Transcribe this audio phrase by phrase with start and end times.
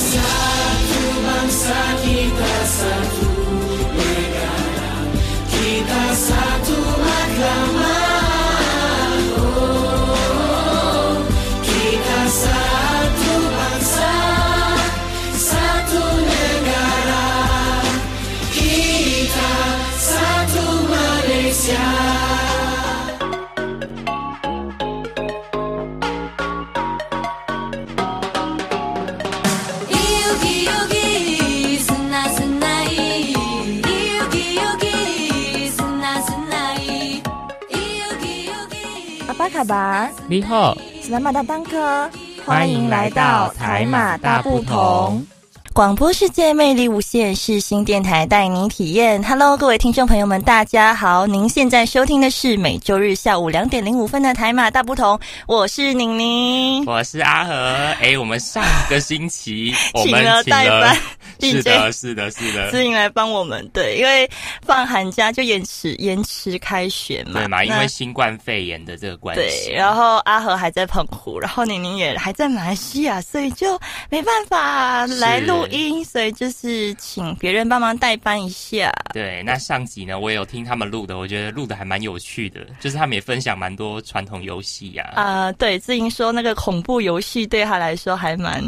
[0.00, 2.99] satu bangsa kita satu
[39.70, 42.10] 巴，你好，斯拉马大当哥，
[42.44, 45.24] 欢迎来到台马大不同。
[45.72, 49.22] 广播世界魅力无限，是新电台带您体验。
[49.22, 51.24] Hello，各位听众朋友们，大家好！
[51.24, 56.84] 您现在收听的是每周日下午两点零五分的台马大不同，我是宁宁。
[56.84, 57.54] 我是阿和。
[58.02, 60.96] 哎，我们上个星期 我们请了代班，
[61.40, 64.28] 是的，是的，是的，志颖来帮我们，对，因为
[64.62, 67.64] 放寒假就延迟延迟开学嘛，对嘛？
[67.64, 78.92] 因为新冠肺炎的这个关对，系，然后阿和还在澎湖，然后宁宁也还在马来西亚，所以就没办法来录音，所以就是请别人帮忙代班一下。
[79.12, 79.42] 对。
[79.42, 88.62] 那上集呢，我也有听他们录的，我觉得录的还蛮有趣的，就是他们也分享蛮多传统游戏呀、啊、对，志颖说那个恐怖游戏对他来说还蛮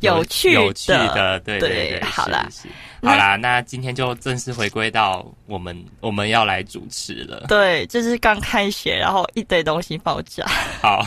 [0.00, 0.60] 有趣的。
[0.62, 2.68] 有趣的，对对对，好啦，是，是
[3.02, 7.46] 好啦，那今天就正式回归到我们我们要来主持了。
[7.48, 10.46] 对，就是刚开学，然后一堆东西爆炸。
[10.80, 11.04] 好，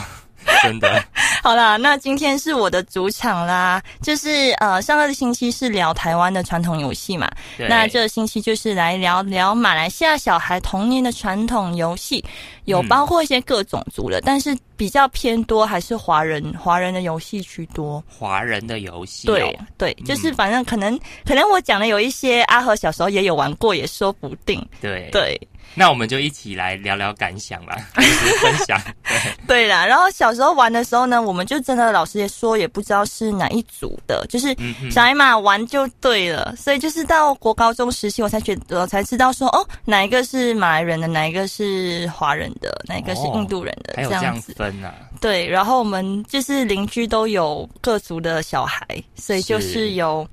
[0.62, 1.02] 真的，
[1.42, 12.24] 好啦，那今天是我的主场啦，就是呃，上个星期是聊台湾的传统游戏嘛，那这个星期就是来聊聊马来西亚小孩童年的传统游戏，
[12.64, 18.02] 有嗯包括一些各种族的，但是比较偏多还是华人华人的游戏居多。
[18.08, 24.64] 华人的游戏、对哦，对，就是嗯反正可能可能我讲的有一些阿和小时候也有玩过，也说不定。
[24.80, 25.08] 对。
[25.12, 25.40] 对
[25.74, 28.80] 那我们就一起来聊聊感想吧， 分享。
[29.46, 34.54] 对啦，然后小时候玩的时候呢，我们就真的老师也说也不知道是哪一组的，就是
[34.90, 44.52] 小孩嘛玩就对了，所以就是到国高中时期，我才觉得我才知道说哦，哪一个是马来人的，哪一个是华人的，哪一个是印度人的，还有这样子。
[44.54, 44.92] 分啊？
[45.20, 50.26] 对，然后我们就是邻居都有各族的小孩，所以就是是有，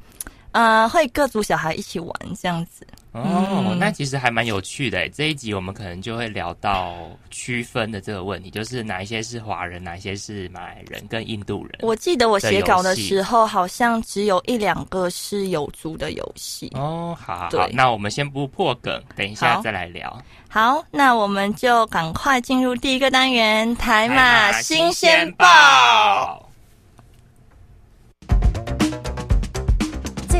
[0.51, 2.85] 呃，会各族小孩一起玩这样子。
[3.15, 5.09] 哦，嗯那其实还蛮有趣的诶。
[5.09, 6.93] 这一集我们可能就会聊到
[7.31, 11.79] 区分的这个问题，就是哪一些是华人，哪一些是马来人跟印度人。
[11.81, 16.69] 我记得我写稿的时候，好像只有一两个是有族的游戏。
[16.75, 20.21] 哦，好好好对，那我们先不破梗，等一下再来聊。
[20.49, 26.44] 好，那我们就赶快进入第一个单元——台马马新鲜报。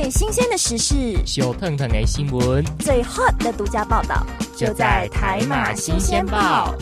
[0.06, 2.64] 最新鲜的时事，小腾腾的新闻。
[2.78, 4.24] 最 hot 的独家报道，
[4.56, 6.76] 就在台马新鲜报。。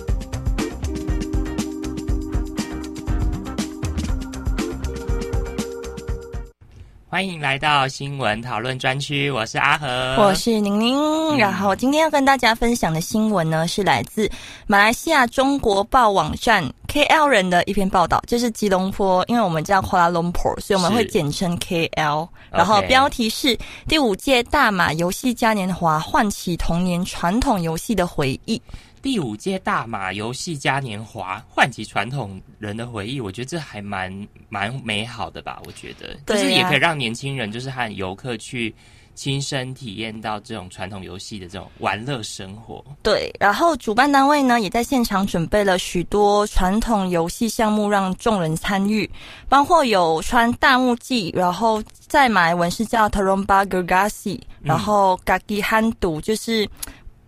[7.07, 14.29] 欢迎来到新闻讨论专区，我是阿和，我是宁宁，然后今天要跟大家分享的新闻呢，是来自
[14.67, 16.61] 马来西亚中国报网站
[16.93, 22.29] KL 人的一篇报道，就是吉隆坡，因为我们叫 Kuala Lumpur，所以我们会简称 KL。
[22.51, 28.61] 然后标题是第五届大马游戏嘉年华唤起童年传统游戏的回忆。
[29.01, 35.59] 第五届大马游戏嘉年华唤起传统人的回忆，我觉得这还蛮蛮美好的吧？
[35.65, 38.71] 我觉得，对就是也可以让年轻人就是和游客去
[39.15, 42.83] 亲身体验到这种传统游戏的这种玩乐生活。
[43.01, 49.09] 对，然后主办单位呢也在现场准备了许多传统游戏项目让众人参与，
[49.47, 56.67] 包括有穿大木屐，然后在马来文是叫 Teromba Gergasi，然后 Gagi Handu 就是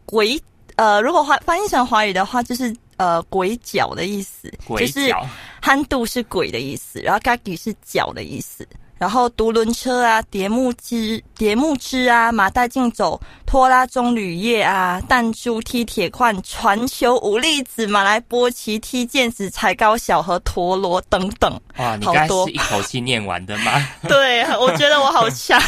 [0.06, 0.42] 鬼
[0.78, 5.14] 呃，如果翻翻译成华语的话，就是呃鬼脚的意思，鬼就是，
[5.62, 8.68] 憨度是鬼的意思，然后 gagi 是脚的意思。
[8.98, 21.60] 然后独轮车啊、叠木枝、叠木枝啊、马带竞走、拖拉棕榈叶啊、弹珠踢铁块、传球五粒子、马来波奇踢毽子、踩高小和陀螺等等。
[21.78, 23.86] 哇，你刚是一口气念完的吗？
[24.08, 25.60] 对，我觉得我好强。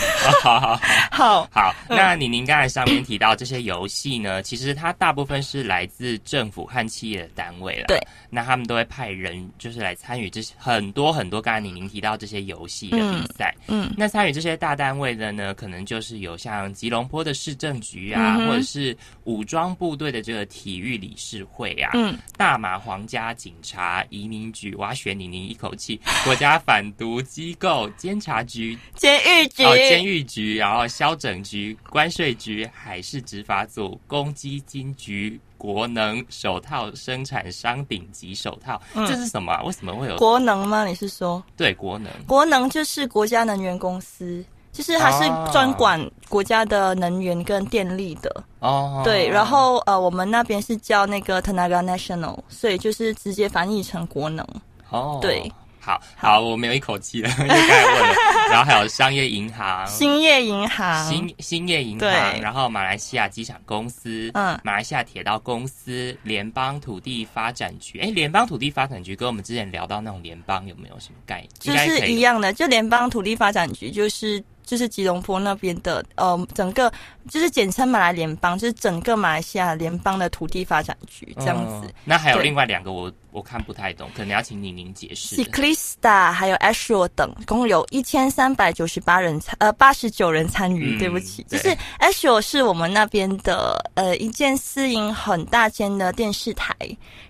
[0.41, 0.79] 好 好
[1.11, 1.47] 好。
[1.51, 7.85] 好，那你您刚才上面提到这些游戏呢，其实它大部分是来自政府和企业的单位了。
[7.87, 12.97] 对，那他们都会派人就是来参与这些很多很多刚才你您提到这些游戏的
[13.37, 13.55] 赛。
[13.67, 13.93] 嗯。
[13.97, 39.63] 那参与这些大单位的呢，可能就是有像吉隆坡的市政局啊，嗯或者是武装部队的这个体育理事会啊，嗯，大马皇家警察、移民局，我要选你，你一口气， 国家反毒机构、监察局、监狱局，哦，监狱局，然后消整局、关税局、海事执法组、公积金局、国能手套生产商顶级手套，这是什么啊？
[39.63, 40.85] 为什么会有嗯国能吗？
[40.85, 42.11] 你是说对国能？
[42.25, 44.43] 国能就是国家能源公司？
[44.71, 45.99] 就是它是哦专管
[46.29, 49.27] 国家的能源跟电力的，哦，对。
[49.27, 54.45] 然后呃，我们那边是叫那个 Tenaga National，所以就是直接翻译成国能。
[54.91, 55.51] 哦，对。
[55.87, 58.15] 好好，我没有一口气了， 又该问了，
[58.51, 62.09] 然后还有商业银行、兴业银行，兴兴业银行，
[62.41, 67.99] 然后马来西亚机场公司，嗯马来西亚铁道公司，联邦土地发展局。
[67.99, 71.77] 哎，联邦土地发展局跟我们之前聊到那种联邦有没有什么概念？
[71.77, 74.43] 就是一样的，就联邦土地发展局就是。
[74.67, 76.91] 就是吉隆坡那边的，呃，整个
[77.29, 81.93] 就是简称马来联邦，就是整个马来西亚联邦的土地发展局这样子嗯。
[82.03, 85.43] 那还有另外两个我我看不太懂，可能要请宁宁解释的。
[85.43, 90.95] Cyclista 还有 Ashore 等，共有一千三百九十八人参，呃，八十九人参与。
[90.95, 91.69] 嗯对不起，就是
[91.99, 96.75] Ashore 是我们那边的呃一间私营很大间的电视台，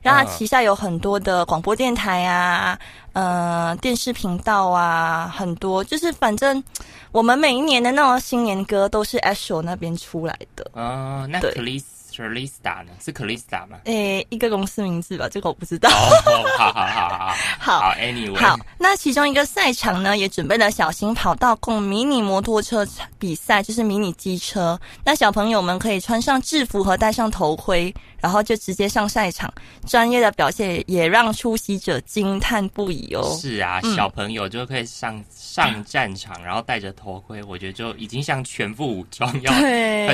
[0.02, 2.80] 然后它嗯旗下有很多的广播电台啊，
[3.18, 6.64] 呃，电视频道啊，很多，就是反正
[7.12, 10.70] 我们每一年的那种新年歌都是 Ashore 那边出来的。
[10.74, 11.82] 哦，那对 Clis
[12.14, 12.92] Calista 呢？
[13.04, 13.80] 是 Calista 吗？
[13.86, 15.90] 诶，一个公司名字吧，这个我不知道。
[15.90, 22.86] 好好好好好 好，Anyway，好，那其中一个赛场呢，也准备了小型跑道供迷你摩托车
[23.18, 24.80] 比赛，就是迷你机车。
[25.04, 27.92] 那小朋友们可以穿上制服和戴上头盔，
[28.28, 29.52] 然后就直接上赛场。
[29.86, 33.24] 专业的表现也让出席者惊叹不已哦。
[33.40, 39.54] 是啊，嗯小朋友就可以上上战场，然后戴着头盔，我觉得就已经像全副武装要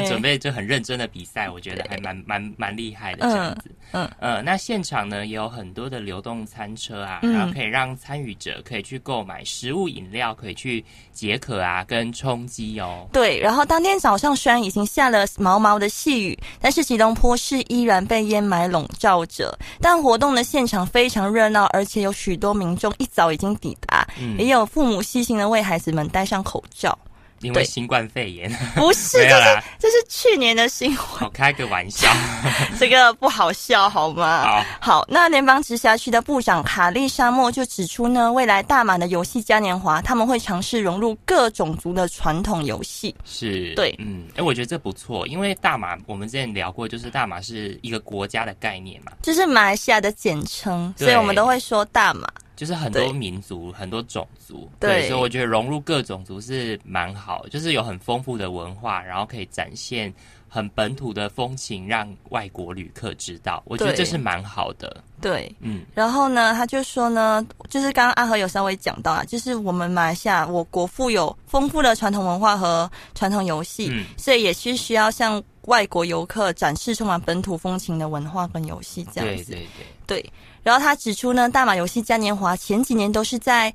[0.07, 3.71] 准备就很认真的比赛，我觉得还蛮蛮蛮厉害的这样子。
[3.94, 13.07] 嗯呃，那现场呢也有很多的流动餐车啊，嗯然后可以让参与者可以去购买食物饮料，可以去解渴啊，跟充饥哦。
[13.12, 19.58] 对，然后当天早上虽然已经下了毛毛的细雨，但是吉隆坡是依然被烟霾笼罩着。
[19.80, 26.98] 但活动的现场非常热闹，而且有许多民众一早已经抵达，嗯也有父母细心的为孩子们戴上口罩。
[27.44, 27.48] 对。
[27.50, 32.07] 因为新冠肺炎， 不是，这是啦，这是去年的新闻，我开个玩笑。
[32.80, 34.44] 这个不好笑好吗？
[34.44, 43.16] 好，好，那联邦直辖区的部长卡利沙漠就指出呢，未来大马的游戏嘉年华，他们会尝试融入各种族的传统游戏。
[43.25, 43.96] 是，对。
[44.00, 52.28] 嗯，哎，我觉得这不错，因为大马我们之前聊过，就是大马是一个国家的概念嘛，就是马来西亚的简称，所以我们都会说大马。
[52.63, 55.06] 就是很多民族、很多种族，对。
[55.10, 60.13] 所以我觉得融入各种族是蛮好，就是有很丰富的文化，然后可以展现
[60.48, 65.04] 很本土的风情，让外国旅客知道，我觉得这是蛮好的。
[65.19, 74.06] 对，嗯，然后呢，他就说呢，就是刚刚阿和有稍微讲到啊，就是我们马来西亚我国富有丰富的传统文化和传统游戏，嗯。
[74.18, 79.51] 所以也是需要向外国游客展示充满本土风情的文化跟游戏这样子。
[79.51, 79.68] 对对
[80.06, 80.33] 对，对，
[80.63, 83.74] 然后他指出呢，大马游戏嘉年华前几年都是在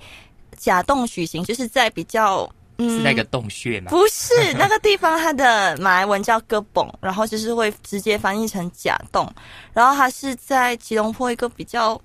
[0.57, 2.49] 假洞举行，就是在比较
[2.79, 3.91] 嗯是那个洞穴吗？
[3.91, 9.31] 不是 那个地方，它的马来文叫哥蹦，然后就是会直接翻译成假洞，
[9.73, 12.01] 然后它是在吉隆坡一个比较。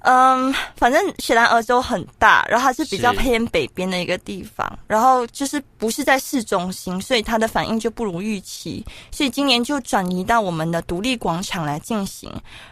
[0.00, 12.30] 嗯，反正雪兰莪州很大，然后它是比较偏北边的一个地方，然后就是不是在市中心，所以它的反应就不如预期，所以今年就转移到我们的独立广场来进行。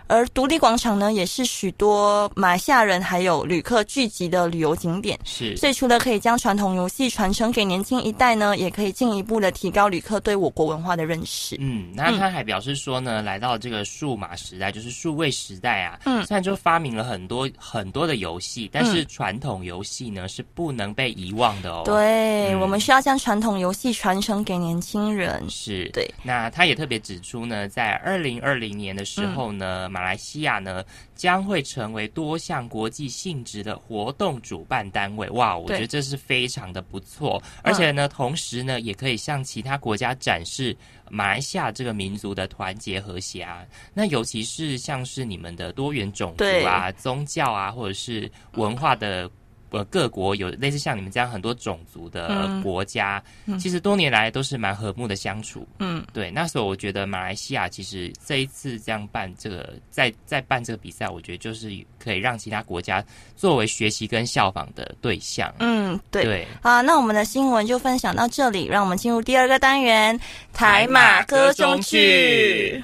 [0.09, 11.56] 而独立广场呢，也是许多马来西亚人还有旅客聚集的旅游景点，是，所以除了可以将传统游戏传承给年轻一代呢，也可以进一步的提高旅客对我国文化的认识。
[11.59, 16.25] 嗯，那他还表示说呢，来到这个数码时代，就是数位时代啊，嗯。
[16.26, 25.44] 虽然就发明了很多很多的游戏，但是传统游戏呢是不能被遗忘的哦。，对，嗯我们需要将传统游戏传承给年轻人。
[25.49, 26.08] 是，对。
[26.23, 30.82] 那他也特别指出呢，在二零二零年的时候呢，马来西亚呢
[31.16, 35.28] 将会成为多项国际性质的活动主办单位。
[35.30, 40.76] 哇，我觉得这是非常的不错，而且呢，同时呢，也可以向其他国家展示
[41.11, 43.64] 马来西亚这个民族的团结和谐啊。
[43.92, 49.28] 那尤其是像是你们的多元种族啊、宗教啊，或者是文化的。
[49.70, 55.66] 呃各国有类似像你们这样很多种族的嗯国家，嗯其实多年来都是蛮和睦的相处。
[55.78, 63.04] 嗯对，那时候我觉得马来西亚其实这一次这样办这个，在在办这个比赛，我觉得就是可以让其他国家
[63.37, 65.52] 作为学习跟效仿的对象。
[65.58, 66.25] 嗯，对。
[66.25, 70.18] 对，好，那我们的新闻就分享到这里，让我们进入第二个单元——
[70.52, 72.82] 台马歌中剧。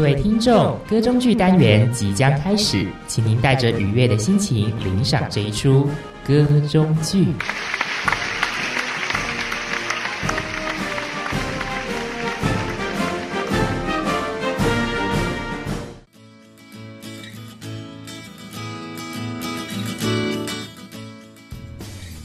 [0.00, 5.90] 各位听众，歌中剧单元即将开始，请您带着愉悦的心情领赏这一出
[6.26, 6.42] 歌
[6.72, 7.26] 中剧。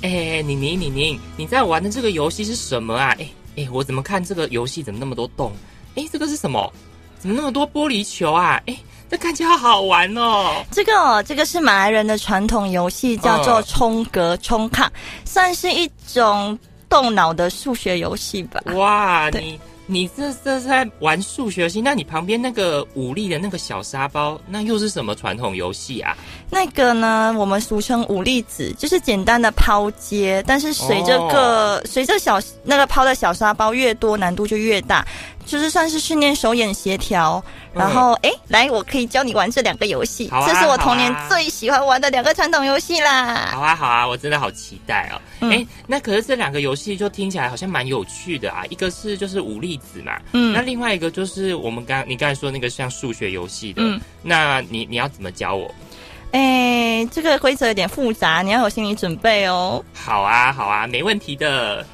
[0.02, 3.14] 哎，宁宁宁宁，你在玩的这个游戏是什么啊？
[3.20, 5.52] 哎哎，我怎么看这个游戏怎么那么多洞？
[5.96, 6.72] 哎，这个是什么？
[7.26, 8.62] 怎么那么多玻璃球啊？
[8.68, 8.78] 哎，
[9.10, 10.64] 这看起来好好玩哦。
[10.70, 14.92] 这个哦，这个是马来人的传统游戏，叫做嗯冲格冲卡，
[15.26, 16.56] 算是一种
[16.88, 18.62] 动脑的数学游戏吧。
[18.76, 21.82] 哇，你你这这是在玩数学游戏？
[21.82, 26.16] 那你旁边那个武力的那个小沙包，那又是什么传统游戏啊？
[26.50, 35.06] 那个呢，我们俗称五粒子，就是简单的抛接，但是随着个、随着小那个抛的小沙包越多，难度就越大，
[35.46, 37.44] 就是算是训练手眼协调。
[37.74, 43.50] 然后，哎、来，我可以教你玩这两个游戏，啊这是我童年最喜欢玩的两个传统游戏啦。
[43.52, 45.20] 好啊，好啊，我真的好期待哦！
[45.42, 48.64] 嗯哎、那可是这两个游戏就听起来好像蛮有趣的啊。
[48.70, 55.70] 一个是就是五粒子嘛，嗯那另外一个就是我们刚你刚才说那个像数学游戏的，嗯那你你要怎么教我？
[56.36, 59.82] 哎，这个规则有点复杂，你要有心理准备哦。
[59.94, 61.86] 好啊，好啊，没问题的。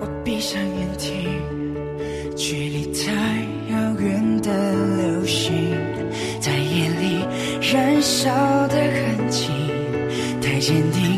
[0.00, 0.62] 我闭上
[8.20, 9.48] 燃烧的痕迹，
[10.42, 11.16] 太坚定，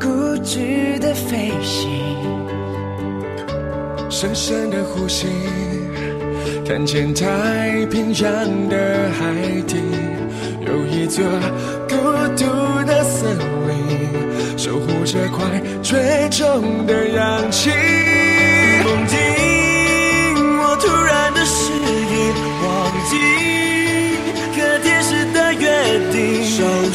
[0.00, 1.90] 固执的飞行。
[4.08, 5.26] 深深的呼吸，
[6.64, 9.34] 看见太平洋的海
[9.66, 9.78] 底，
[10.64, 11.24] 有一座
[11.88, 11.96] 孤
[12.36, 17.70] 独的森林，守护着快最重的氧气。
[18.84, 19.18] 梦境，
[20.58, 21.44] 我突然的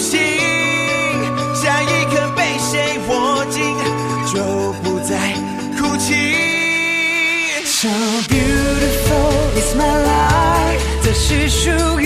[0.09, 0.19] 心
[1.53, 3.61] 下一刻被谁握紧，
[4.33, 5.13] 就不再
[5.79, 6.33] 哭泣。
[7.63, 7.89] So
[8.27, 11.98] beautiful is my life，这是属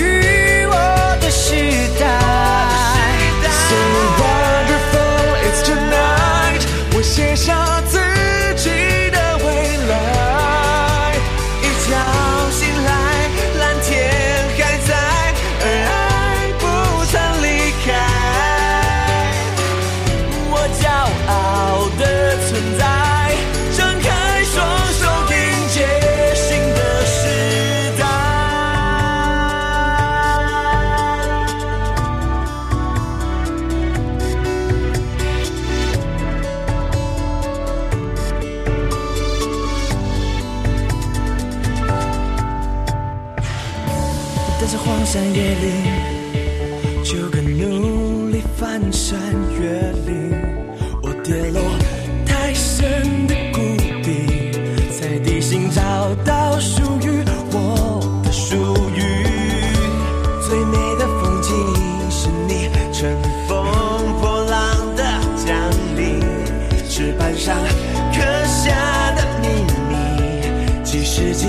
[71.15, 71.48] 世纪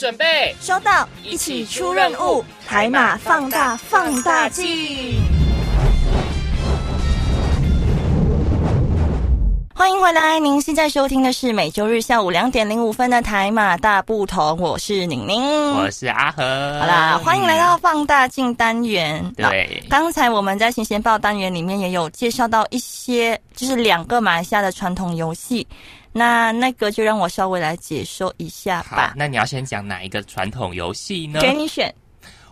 [0.00, 4.66] 准备收到，一起出任务，海马放大放大镜。
[9.74, 15.42] 欢迎回来，您现在收听的是每周日下午两点零五分的台马大不同，我是宁宁，
[15.74, 16.42] 我是阿和。
[16.80, 19.22] 好啦，欢迎来到放大镜单元。
[19.36, 25.66] 对刚才我们在新鲜报单元里面也有介绍到一些，就是两个马来西亚的传统游戏。
[26.12, 29.14] 那那个就让我稍微来解说一下好吧，。
[29.16, 31.40] 那你要先讲哪一个传统游戏呢？
[31.40, 31.94] 给你选。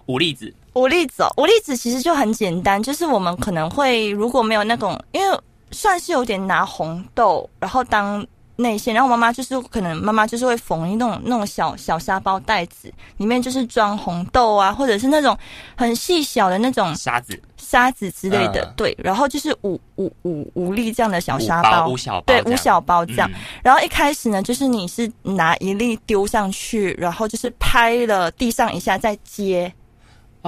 [0.07, 0.55] 五粒子。
[0.75, 5.39] 五粒子哦，五粒子其实就很简单，就是我们可能会如果没有那种，因为
[5.73, 8.25] 算是有点拿红豆，然后当
[8.57, 15.37] 内馅，然后妈妈就是可能妈妈就是会缝一那种那种小小沙包袋子，里面就是装红豆啊，或者是那种
[15.77, 18.73] 很细小的那种沙子，沙子之类的，嗯。
[18.77, 23.31] 对，然后就是五五五五粒这样的小沙包五小包对，五小包这样。
[23.31, 23.35] 嗯。
[23.63, 29.71] 然后一开始呢，就是你是拿一粒丢上去，然后就是拍了地上一下再接，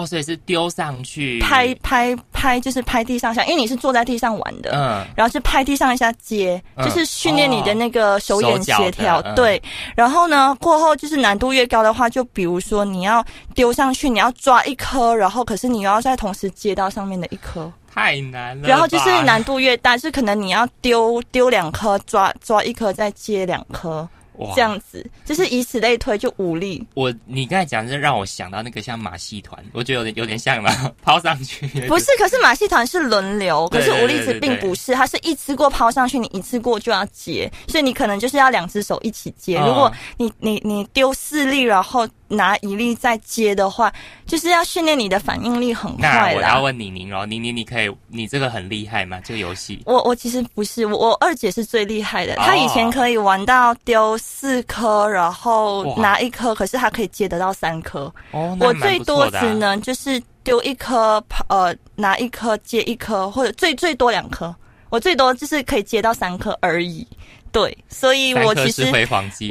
[0.00, 9.20] 哦，所以是丢上去拍拍拍，就是拍地上下，因为你是坐在地上玩的，嗯，然后是拍地上一下接，嗯就是训练你的那个手眼协调。
[9.34, 9.60] 对，
[9.94, 18.68] 然后呢，过后就是难度越高的话，就比如说你要丢上去，你要抓一颗，然后可是你又要再同时接到上面的一颗，太难了。
[18.68, 24.08] 然后就是难度越大，是可能你要丢丢两颗，抓抓一颗，再接两颗，哇
[24.54, 26.86] 这样子，就是以此类推，就五粒。
[26.94, 30.70] 我你刚才讲是让我想到那个像马戏团，我觉得有点有点像嘛，
[31.02, 31.66] 抛上去。
[31.86, 39.58] 不是，可是马戏团是轮流，可是五粒子并不是，它是一次过抛上去，你一次过就要接，所以你可能就是要两只手一起接。
[39.58, 43.92] 嗯如果你你你丢四粒，然后拿一粒再接的话，
[44.24, 46.36] 就是要训练你的反应力很那快那。
[46.36, 49.20] 我要问宁宁哦，宁宁你可以，你这个很厉害吗？
[49.24, 58.12] 这个游戏我我其实不是，我我二姐是最厉害的，哦她以前可以玩到丢四颗，然后拿一颗，可是她可以接得到三颗。
[58.30, 64.54] 我蛮最多只能就是丢一颗，呃，拿一颗接一颗，或者最最多两颗。
[64.88, 67.06] 我最多就是可以接到三颗而已。
[67.52, 68.90] 对，所以我其实。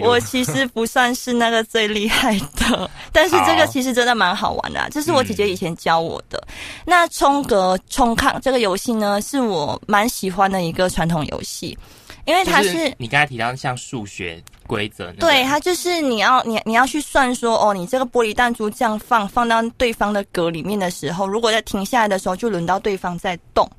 [0.02, 6.42] 我其实不算是那个最厉害的，但是这个其实真的蛮好玩的、啊，这是我姐姐以前教我的。
[6.86, 11.78] 那冲格冲抗这个游戏呢，是我蛮喜欢的一个传统游戏，
[12.26, 23.70] 因为它就是你刚才提到像数学规则那个，对，它就是你要你你要去算说，哦，你这个玻璃弹珠这样放放到对方的格里面的时候，如果在停下来的时候，就轮到对方在动，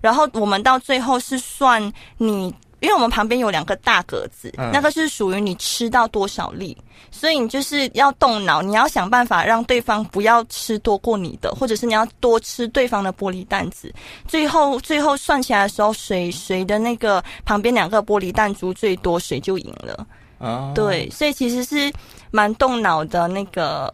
[0.00, 2.52] 然后我们到最后是算你。
[2.80, 6.76] 因为我们旁边有两个大格子，嗯那个是属于你吃到多少粒，
[7.10, 13.94] 所以你就是要动脑，你要想办法让对方不要吃多过你的，或者是你要多吃对方的玻璃弹子。
[14.26, 20.06] 最后最后算起来的时候，谁谁的那个旁边两个玻璃弹珠最多，谁就赢了。
[20.38, 21.92] 哦，对，所以其实是
[22.30, 23.86] 蛮动脑的那个，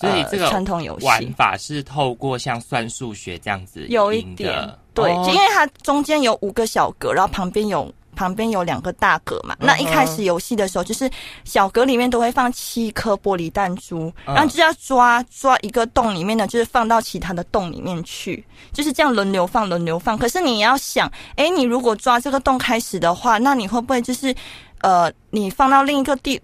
[0.00, 4.50] 呃所以这个传统游戏玩法是透过像算数学这样子有一点
[4.94, 7.92] 对，哦因为它中间有五个小格，然后旁边有。
[8.20, 11.10] 旁边有两个大格嘛，嗯那一开始游戏的时候，就是
[11.44, 20.18] 小格里面都会放七颗玻璃弹珠，嗯然后就要抓抓一个洞里面的，就是放到其他的洞里面去，就是这样轮流放，轮流放。
[20.18, 24.34] 可是你要想，哎，你如果抓这个洞开始的话，那你会不会就是，
[24.82, 26.38] 呃，你放到另一个地，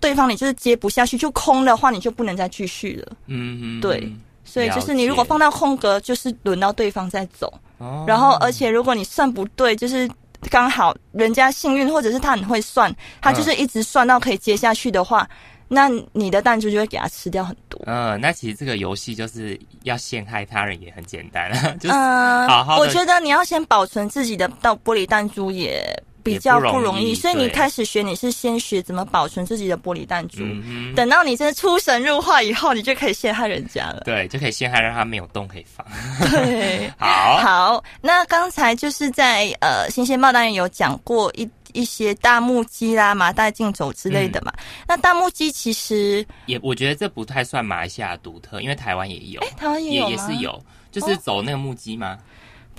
[0.00, 3.12] 对方你就是接不下去，就空的话，你就不能再继续了。
[3.28, 4.12] 嗯嗯，对
[4.44, 7.46] 所以就是你如果放到空格，就是轮到对方再走。
[7.78, 10.10] 哦然后而且如果你算不对，就是
[10.48, 15.28] 刚好人家幸运，或者是他很会算，他就是一直算到可以接下去的话，
[15.68, 17.80] 那你的弹珠就会给他吃掉很多。
[17.86, 25.84] 嗯，那其实这个游戏就是要陷害他人也很简单， 就是嗯、好好地我觉得你要先保存自己的到玻璃弹珠也
[26.22, 34.02] 比较不容易，所以你对开始学，你是先学怎么保存自己的玻璃弹珠，嗯，等到你真的出神入化以后，你就可以陷害人家了。
[34.04, 35.86] 对，就可以陷害让他没有洞可以放。
[36.30, 44.52] 对， 好，好，那刚才就是在呃新鲜报单元有讲过一一些大木鸡啦、麻袋竞走之类的嘛。
[44.56, 50.10] 嗯那大木鸡其实也我觉得这不太算马来西亚独特，因为台湾也有，台湾也也有吗？
[50.10, 52.18] 也是有，就是走那个木屐吗？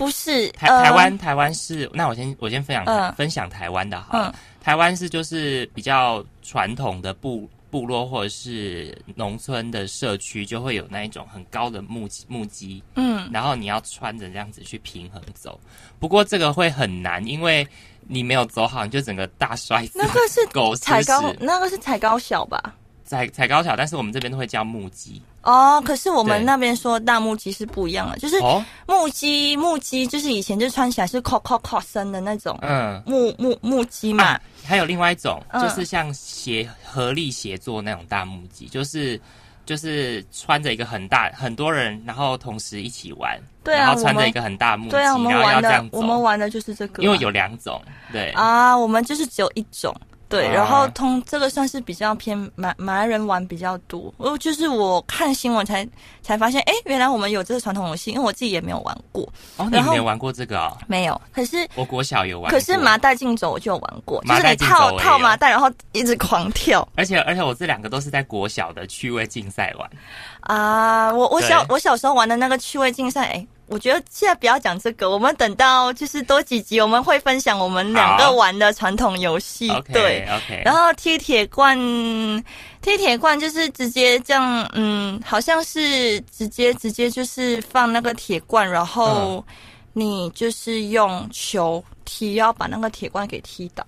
[0.02, 15.58] 不是台台湾台湾是，那我先我先分享分享台湾的好了嗯台湾是就是比较传统的部部落或者是农村的社区，就会有那一种很高的木木屐，嗯然后你要穿着这样子去平衡走。
[15.98, 17.66] 不过这个会很难，因为
[18.06, 19.98] 你没有走好，你就整个大摔死。
[19.98, 22.74] 那个是狗踩高，那个是踩高小吧？
[23.12, 25.20] 踩踩高脚，但是我们这边都会叫木屐。
[25.42, 33.02] 哦，可是我们那边说大木屐是不一样的，就是哦，木鸡木屐就是以前就穿起来是扣扣扣身的那种嗯。
[33.04, 34.24] 木木木屐嘛。
[34.24, 39.20] 啊还有另外一种，嗯就是像协合力协作那种大木屐，就是
[39.66, 49.92] 就是穿着一个很大很多人，然后同时一起玩，对啊然后穿着一个很大木屐，对啊，我们玩的这样走，我们玩的就是这个啊，因为有两种，对，啊，我们就是只有一种。
[50.32, 54.12] 对，啊然后通这个算是比较偏马马来人玩比较多。
[54.16, 55.86] 我就是我看新闻才
[56.22, 59.22] 才发现，哎，原来我们有这个传统游戏，因为我自己也没有玩过，
[59.58, 60.76] 哦，你然后没有玩过这个哦？
[60.86, 61.20] 没有。
[61.32, 69.90] 可是我国小有玩过，可是麻袋竞走我就有玩过，就是你套套麻袋，然后一直狂跳而且而且我这两个都是在国小的趣味竞赛玩，
[70.40, 71.12] 啊！
[71.12, 73.46] 我我小我小时候玩的那个趣味竞赛，哎。
[73.66, 79.68] 我觉得现在不要讲这个，我们等到就是多几集，我们会分享我们两个玩的传统游戏。
[79.92, 81.78] 对，OK，然后踢铁罐，
[82.82, 89.42] 踢铁罐就是直接这样，嗯，好像是直接直接就是放那个铁罐，然后
[89.94, 93.86] 你就是用球踢，要把那个铁罐给踢倒，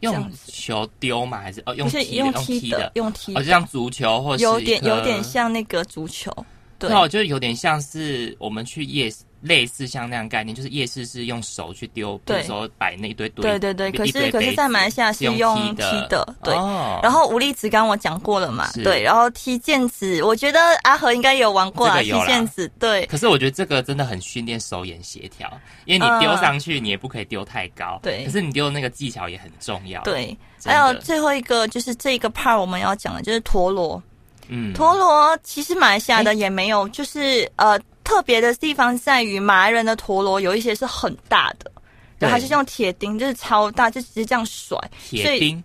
[0.00, 1.40] 用球丢吗？
[1.40, 6.32] 还是哦用用踢的用踢的，，哦，用踢的，就像足球或是有点有点像那个足球，
[6.78, 6.88] 对。
[6.90, 12.40] 那我觉得有点像是我们去夜市，类似像那样概念，就是夜市是用手去丢，比对。
[12.40, 13.92] 如说摆那一堆堆，对对对。
[13.92, 16.08] 可是可是，在马来西亚是用用踢的。
[16.08, 16.54] 的，对。
[16.54, 16.98] 哦。
[17.02, 18.82] 然后无力子刚刚我讲过了嘛，是。
[18.82, 25.48] 对，然后踢毽子，我觉得阿和应该有玩过啊，踢毽子，对，可是我觉得这个真的很训练手眼协调，
[25.84, 28.24] 因为你丢上去，你也不可以丢太高，对。
[28.24, 34.02] 可是你丢的那个技巧也很重要，，对，还有最后一个就是这个 part 我们要讲的就是陀螺。
[34.48, 41.70] 嗯，陀螺其实马来西亚的也没有，就是呃特别的地方在于马来人的陀螺有一些是很大的，
[42.18, 44.78] 然后它是用铁钉，就是超大，就直接这样甩，
[45.10, 45.64] 所以铁钉，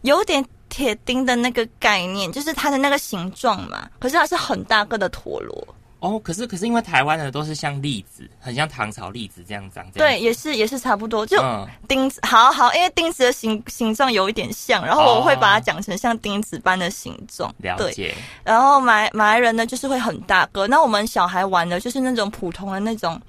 [0.00, 3.88] 有点铁钉的那个概念，就是它的那个形状嘛。
[3.98, 5.68] 可是它是很大个的陀螺，
[6.02, 17.70] 哦，可是可是因为台湾的都是像栗子，很像唐朝栗子这样长，这样对，也是也是差不多，就嗯，钉子，好好，因为钉子的形形状有一点像，然后我会把它哦讲成像钉子般的形状，对。
[17.70, 18.12] 了解，
[18.42, 20.66] 然后马来马来人呢，就是会很大个。
[20.66, 23.20] 那我们小孩玩的就是那种普通的那种，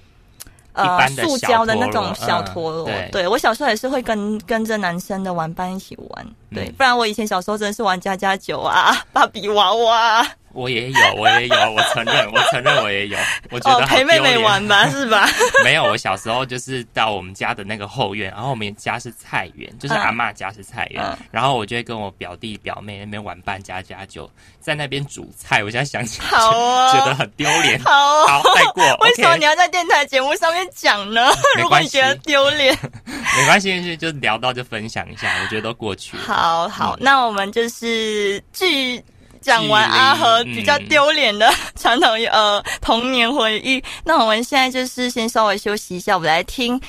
[0.74, 2.90] 呃塑小胶的那种陀螺小嗯陀螺。
[3.12, 6.28] 对我小时候也是会跟跟着男生的玩伴一起玩。
[6.52, 13.18] 对，嗯不然我以前小时候真的是玩家家酒啊、芭比娃娃，我也有，我也有， 我承认，我承认我也有，
[13.50, 15.28] 我觉哦得，好陪妹妹玩吧， 是吧？
[15.64, 25.64] 没有，我小时候就是到我们家的那个后院，然后我们家是菜园，就是嗯阿嬷家是菜园，嗯然后我就会跟我表弟表妹那边玩扮家家酒，在那边煮菜。
[25.64, 26.28] 我现在想起来
[26.94, 27.80] 觉得很丢脸。
[27.82, 28.26] 好哦。
[28.28, 28.84] 好，带过。
[29.02, 31.32] 为什么你要在电台节目上面讲呢？
[31.58, 36.24] 如果你觉得丢脸，没关系，就聊到就分享一下，我觉得都过去了。
[36.24, 39.04] 好好，嗯那我们就是继
[39.44, 46.80] 讲完阿和嗯比较丢脸的传统呃童年回忆，那我们现在就是先稍微休息一下，我们来听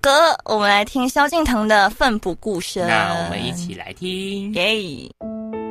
[0.00, 2.84] 歌，我们来听萧敬腾的《奋不顾身》。
[2.86, 4.52] 那我们一起来听。
[4.54, 5.63] 耶。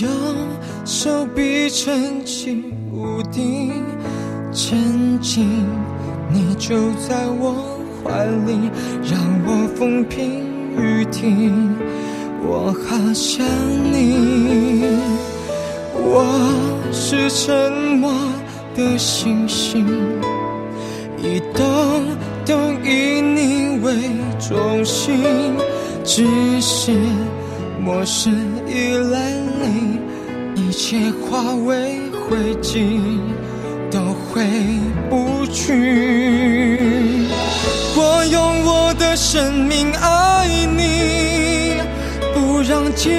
[0.00, 0.10] 用
[0.86, 3.72] 手臂撑起屋顶，
[4.50, 4.78] 前
[5.20, 5.66] 进，
[6.32, 7.54] 你就在我
[8.02, 8.70] 怀里，
[9.02, 10.46] 让我风平
[10.78, 11.76] 雨停，
[12.42, 13.44] 我好想
[13.92, 14.96] 你，
[15.94, 16.24] 我
[16.90, 18.10] 是沉默
[18.74, 19.86] 的星星。
[21.18, 21.64] 一动
[22.46, 23.94] 都以你为
[24.38, 25.22] 中心，
[26.02, 26.24] 只
[26.60, 26.92] 是
[27.80, 28.32] 陌生
[28.66, 29.98] 依赖你，
[30.54, 33.18] 一切化为灰烬，
[33.90, 34.44] 都回
[35.08, 36.88] 不去。
[37.94, 40.46] 我用我的生命爱
[40.76, 41.74] 你，
[42.34, 43.12] 不让尖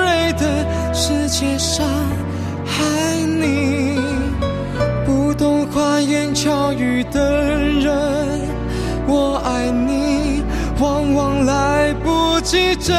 [0.00, 1.86] 锐的世界伤
[2.64, 2.84] 害
[3.26, 3.98] 你。
[5.04, 7.92] 不懂花言巧语的人，
[9.06, 10.42] 我爱你，
[10.78, 12.96] 往往来不及证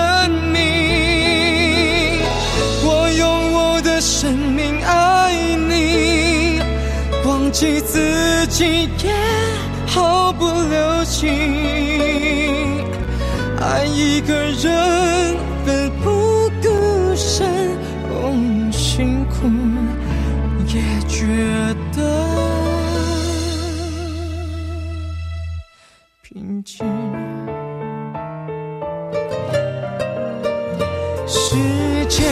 [8.60, 9.14] 自己也
[9.88, 11.30] 毫不留情。
[13.58, 17.48] 爱一个人奋不顾身，
[18.10, 19.48] 哦，辛苦
[20.68, 21.26] 也觉
[21.96, 22.00] 得
[26.22, 26.86] 平静。
[31.26, 31.56] 时
[32.10, 32.28] 间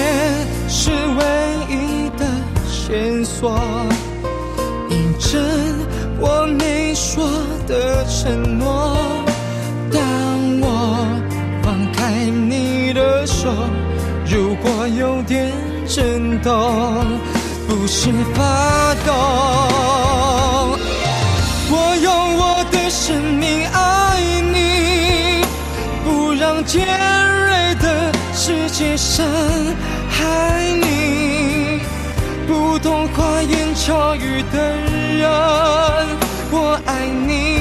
[0.68, 1.24] 是唯
[1.70, 2.26] 一的
[2.68, 3.58] 线索，
[7.68, 8.98] 的承诺。
[9.92, 10.02] 当
[10.62, 10.66] 我
[11.62, 13.50] 放开你的手，
[14.26, 15.52] 如果有点
[15.88, 16.52] 震动，
[17.68, 19.14] 不是发抖。
[21.70, 24.22] 我用我的生命爱
[24.54, 25.44] 你，
[26.04, 29.26] 不让尖锐的世界伤
[30.10, 31.82] 害你。
[32.48, 34.58] 不懂花言巧语的
[35.18, 35.28] 人，
[36.50, 37.57] 我爱你，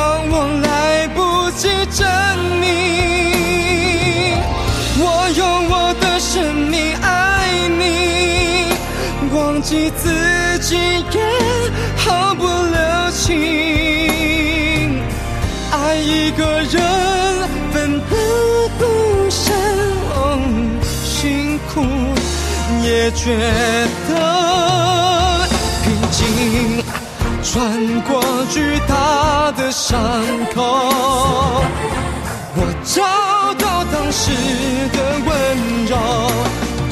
[0.00, 2.08] 往往来不及证
[2.58, 2.64] 明。
[4.98, 5.04] 我
[5.36, 8.72] 用我的生命爱你，
[9.34, 10.08] 忘记自
[10.60, 10.76] 己
[11.12, 11.20] 也
[11.96, 15.02] 毫不留情。
[15.70, 16.80] 爱一个人
[17.72, 18.16] 奋不
[18.78, 18.82] 顾
[19.28, 19.52] 身，
[20.14, 20.18] 哦，
[21.04, 21.84] 辛苦
[22.82, 23.36] 也觉
[24.08, 25.09] 得。
[27.52, 27.68] 穿
[28.02, 29.98] 过巨大的伤
[30.54, 30.62] 口，
[32.54, 33.02] 我找
[33.54, 34.30] 到当时
[34.92, 35.28] 的温
[35.88, 35.96] 柔，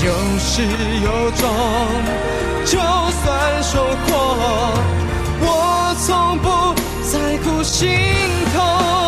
[0.04, 0.06] 有
[0.40, 0.62] 始
[1.04, 1.48] 有终，
[2.64, 2.76] 就
[3.22, 4.12] 算受过，
[5.42, 6.74] 我从不
[7.08, 7.88] 在乎心
[8.52, 9.07] 痛。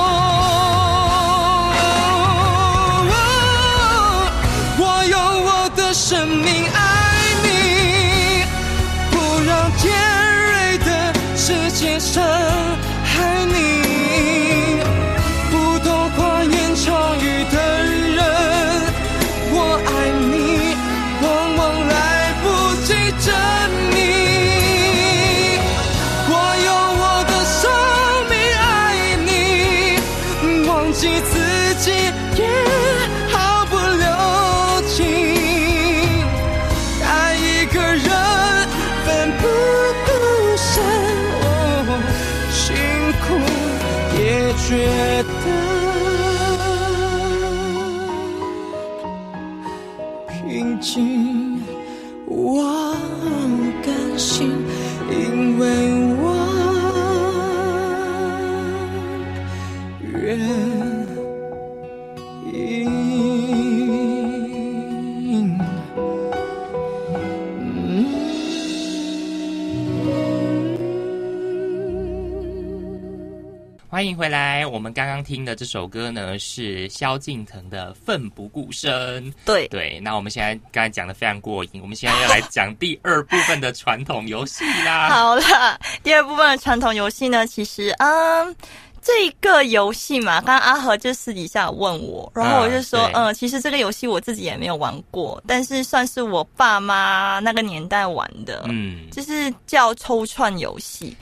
[74.21, 74.67] 回来。
[74.67, 79.25] 我们刚刚听的这首歌呢，是萧敬腾的《奋不顾身》。
[79.47, 85.09] 对，对，那我们现在刚才讲的非常过瘾，我们现在要来讲第二部分的传统游戏啦。
[85.17, 88.55] 好啦，第二部分的传统游戏呢，其实嗯。
[89.03, 101.17] 这个游戏嘛，刚刚阿和就私底下问我，然后我就说，嗯，其实这个游戏我自己也没有玩过，但是算是我爸妈那个年代玩的，嗯，就是叫抽串游戏。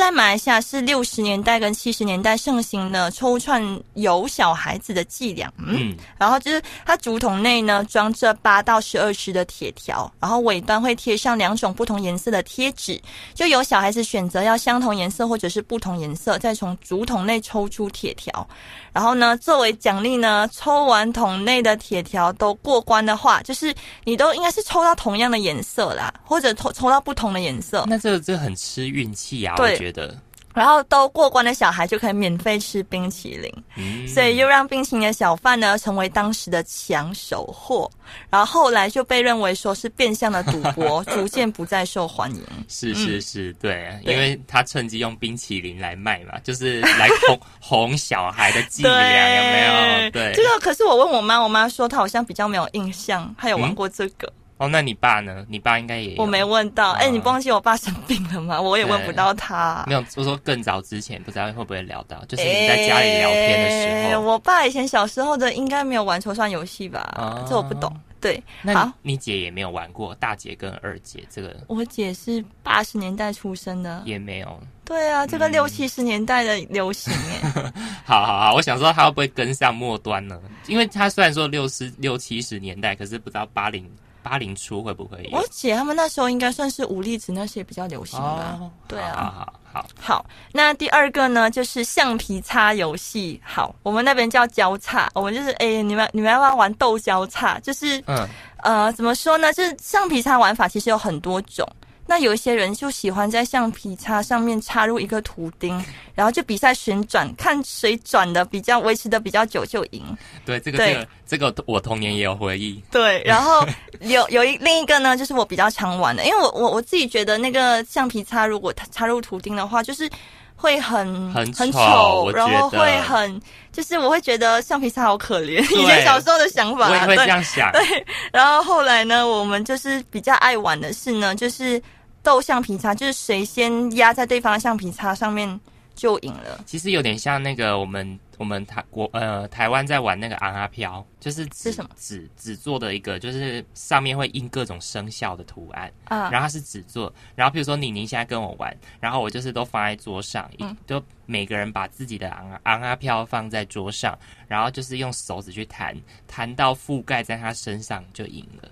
[0.00, 12.98] 在马来西亚是六十年代跟七十年代盛行的抽串有小孩子的伎俩，嗯，嗯，然后就是它竹筒内呢装着八到十二支的铁条，然后尾端会贴上两种不同颜色的贴纸，
[13.34, 18.48] 就有小孩子选择要相同颜色或者是不同颜色，再从竹筒内抽出铁条。
[18.92, 23.72] 然后呢，作为奖励呢，抽完桶内的铁条都过关的话，就是
[24.04, 27.84] 你都应该是抽到同样的颜色啦，或者抽抽到不同的颜色。
[27.86, 30.16] 那这个这个很吃运气啊，我对觉得。
[30.52, 37.88] 然后都过关的小孩就可以免费吃冰淇淋，嗯所以又让冰淇淋的小贩呢成为当时的抢手货。
[38.28, 42.44] 然后后来就被认为说是变相的赌博， 逐渐不再受欢迎。
[42.66, 50.10] 是是是，对，嗯对因为他趁机用冰淇淋来卖嘛，就是来哄 哄小孩的伎俩，有没有？
[50.10, 54.30] 对，这个可是我问我妈，我妈说她好像比较没有印象，她有玩过这个。
[54.60, 55.42] 哦，那你爸呢？
[55.48, 58.60] 你爸应该也我没问到，哎、哦你不忘记我爸生病了吗？
[58.62, 59.82] 我也问不到他。
[59.86, 64.20] 没有，我说更早之前，不知道会不会聊到，就是你在家里聊天的时哎候。
[64.20, 67.14] 我爸以前小时候的应该没有玩抽象游戏吧？
[67.16, 67.90] 哦这我不懂。
[68.20, 74.02] 对，那好你，姐也没有玩过，大姐跟二姐这个我姐是八十年代出生的。
[74.04, 74.60] 也没有。
[74.84, 77.72] 对啊，这个嗯六七十年代的流行哎、
[78.04, 80.38] 好好好，我想说他会不会跟上末端呢？
[80.66, 83.90] 因为他虽然说六十六七十年代，可是不知道八零
[84.22, 88.58] 八零初会不会有我姐他们那时候应该算是武力值那些比较流行吧。
[88.60, 93.40] 哦，对啊好好好，好，那第二个呢，就是橡皮擦游戏。
[93.44, 97.58] 好，我们那边叫交叉，我们就是哎、你们你们要不要玩斗交叉？
[97.60, 98.28] 就是嗯，
[98.64, 99.52] 呃，怎么说呢？
[99.52, 101.66] 就是橡皮擦玩法其实有很多种。
[102.10, 105.80] 那有一些人就喜欢在橡皮擦上面插入一个图钉，
[106.12, 110.02] 然后就比赛旋转，看谁转的比较维持的比较久就赢。
[110.44, 110.92] 对，这个对
[111.24, 112.82] 这个这个我童年也有回忆。
[112.90, 113.64] 对，然后
[114.00, 120.10] 有有一另一个呢，就是我比较常玩的，因为我我我自己觉得那个橡皮擦如果它插入图钉的话，就是
[120.56, 127.26] 会很很丑丑，然后会很就是我会觉得橡皮擦好可怜，以前小时候的想法啊，我也会这。
[127.26, 131.80] 样想，对然后后来呢，我们就是比较爱玩的是呢，就是
[132.22, 135.60] 斗橡皮擦，就是谁先压在对方的橡皮擦上面
[135.94, 136.62] 就赢了。
[136.66, 155.94] 其实有点像那个我们我们台国呃台湾在玩那个昂阿飘，就是纸是什么纸纸做的一个，就是上面会印各种生肖的图案，啊然后它是纸做，然后比如说妮妮现在跟我玩，然后我就是都放在桌上，嗯就每个人把自己的昂啊昂阿飘放在桌上，然后就是用手指去弹，
[156.26, 158.68] 弹到覆盖在他身上就赢了。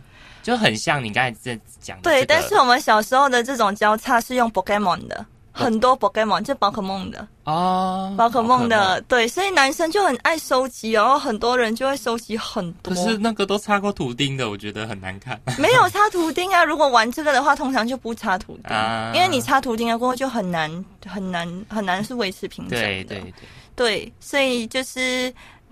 [0.49, 7.29] 就很像你刚才在讲对，但是我们小时候的这种交叉是用 Pokemon 的，很多 Pokemon 就宝可梦的。
[7.45, 12.95] 哦，宝可梦的，对，所以男生就很爱收集，然后很多人就会收集很多。
[12.95, 15.39] 可是那个都擦过图钉的，我觉得很难看。
[15.59, 16.65] 没有插图钉啊！
[16.65, 22.87] 如果玩这个的话，通常就不插图钉，啊因为你插图钉了过后就很难很难很难是维持平整的。
[22.87, 23.35] 对对对，
[23.77, 25.31] 对，所以就是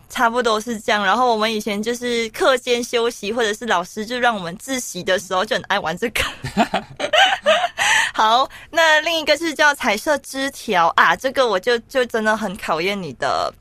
[0.08, 1.04] 差不多是这样。
[1.04, 6.22] 然后我们以前就是课间休息，或者是老师就让我们自习的时候，就很爱玩这个。
[8.14, 13.52] 好，那另一个是叫彩色枝条啊，这个我就就真的很考验你的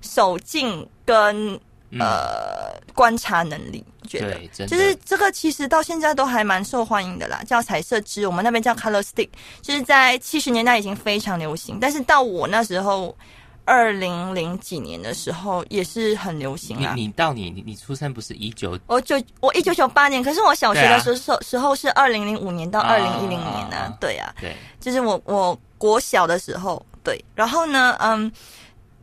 [0.00, 1.54] 手劲跟
[1.90, 9.28] 嗯呃观察能力，觉得就是这个其实到现在都还蛮受欢迎的啦，叫彩色枝，我们那边叫 color stick，
[9.62, 13.16] 就是在七十年代已经非常流行，但是到我那时候。
[13.64, 16.94] 二零零几年的时候也是很流行啊。
[16.96, 24.56] 你你到你你你出生不是一九我九我一九九八年，可是我小学的时候、时候是二零零五年到啊二零一零年呢、啊对啊，对。
[24.80, 28.30] 就是我我国小的时候，对，然后呢，嗯，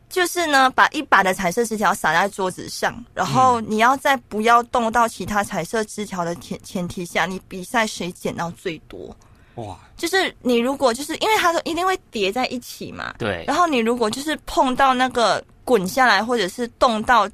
[0.08, 9.16] 就是呢，把一把的彩色纸条撒在桌子上，然后你要在不要动到其他彩色枝条的前前提下，你比赛谁捡到最多。
[9.66, 17.28] 哇就是你如果就是因为它都一定会叠在一起嘛，对然后你如果就是碰到那个滚下来，或者是动到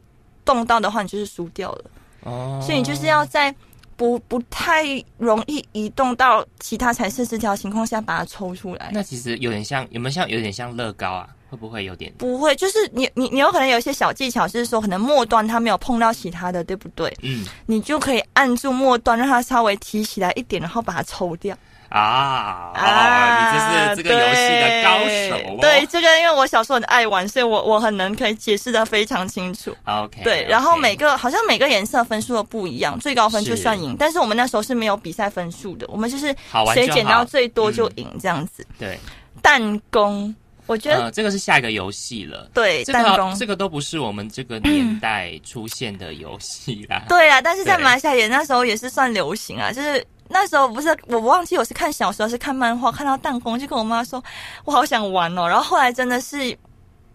[0.44, 1.84] 动到的话，你就是输掉了。
[2.22, 3.54] 哦，所以你就是要在
[3.96, 4.84] 不不太
[5.18, 8.90] 容易移动到其他彩色枝条情况下把它抽出来。
[8.92, 11.28] 那其实有点像有没有像有点像乐高啊？
[11.50, 17.14] 会不会有点不会，就是你你你有可能有一些小技巧，就是说可能末端它没有碰到其他的，对不对？
[17.22, 21.56] 嗯你就可以按住末端，让它稍微提起来一点，然后把它抽掉。
[22.00, 25.58] 啊啊，你这是这个游戏的高手哦。
[25.60, 29.72] 对，这个因为我小时候很爱玩，所以我我很能可以解释的非常清楚。
[29.84, 33.94] ，OK，对，然后每个好像每个颜色分数都不一样，最高分就算赢。
[33.96, 36.34] 但是我们那时候是没有比赛分数的，我们就是
[36.74, 38.66] 谁捡到最多就嗯赢这样子。
[38.76, 38.98] 对，
[39.40, 40.34] 弹弓，
[40.66, 42.48] 我觉得、呃，这个是下一个游戏了。
[42.54, 47.04] 对这弹弓个这个都不是我们这个年代出现的游戏啦。
[47.08, 54.22] 对啊，但是在对马来西亚也那时候也是算流行啊，就是那时候不是我忘记我是看小说还是看漫画，看到弹弓就跟我妈说，
[54.64, 55.46] 我好想玩哦。
[55.46, 56.56] 然后后来真的是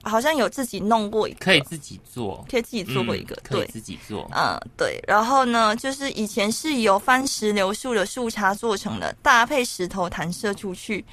[0.04, 3.68] 好像有自己弄过一个，可以自己做，可以自己做过一个，嗯可以对。
[3.68, 4.30] 自己做。
[4.34, 11.04] 嗯，对，然后呢，就是以前是由番石榴树的树杈做成的，搭配石头弹射出去，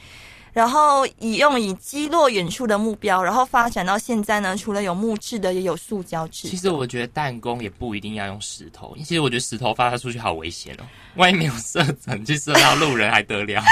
[0.57, 6.49] 然后以用以击落远处的目标，然后发展到现在呢，除了有木质的，也有塑胶制。
[6.49, 10.85] 其实我觉得弹弓也不一定要用石头，其实我觉得石头发射出去好危险哦，
[11.16, 13.62] 万一没有射准去射到路人还得了？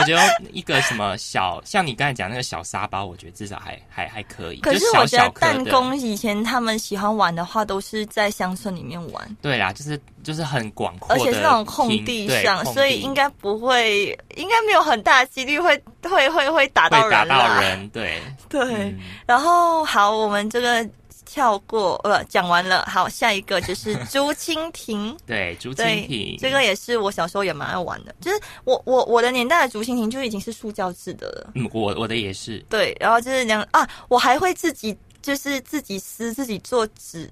[0.00, 0.20] 我觉得
[0.52, 4.56] 一个什么小，像你刚才讲那个小沙包，我觉得至少还还还可以。
[4.58, 14.06] 可是我觉得弹弓以前他们喜欢玩的话，都是在乡村里面玩，对啦，就是就是很广阔的而且是那种空地上，地所以应该不会，
[14.36, 17.24] 应该没有很大的几率会会会会打到人打。
[17.24, 20.86] 到人，对， 对，嗯然后好，我们这个
[21.24, 22.84] 跳过，呃，讲完了。
[22.88, 25.14] 好，下一个就是竹蜻蜓。
[25.26, 28.14] 对，竹蜻蜓，，这个也是我小时候也蛮爱玩的。
[28.20, 31.50] 就是我我我的年代的竹蜻蜓就已经是塑胶制的了。
[31.54, 37.30] 嗯，我我的也是，对，然后就是两啊，我还会自己就是自己撕，自己做纸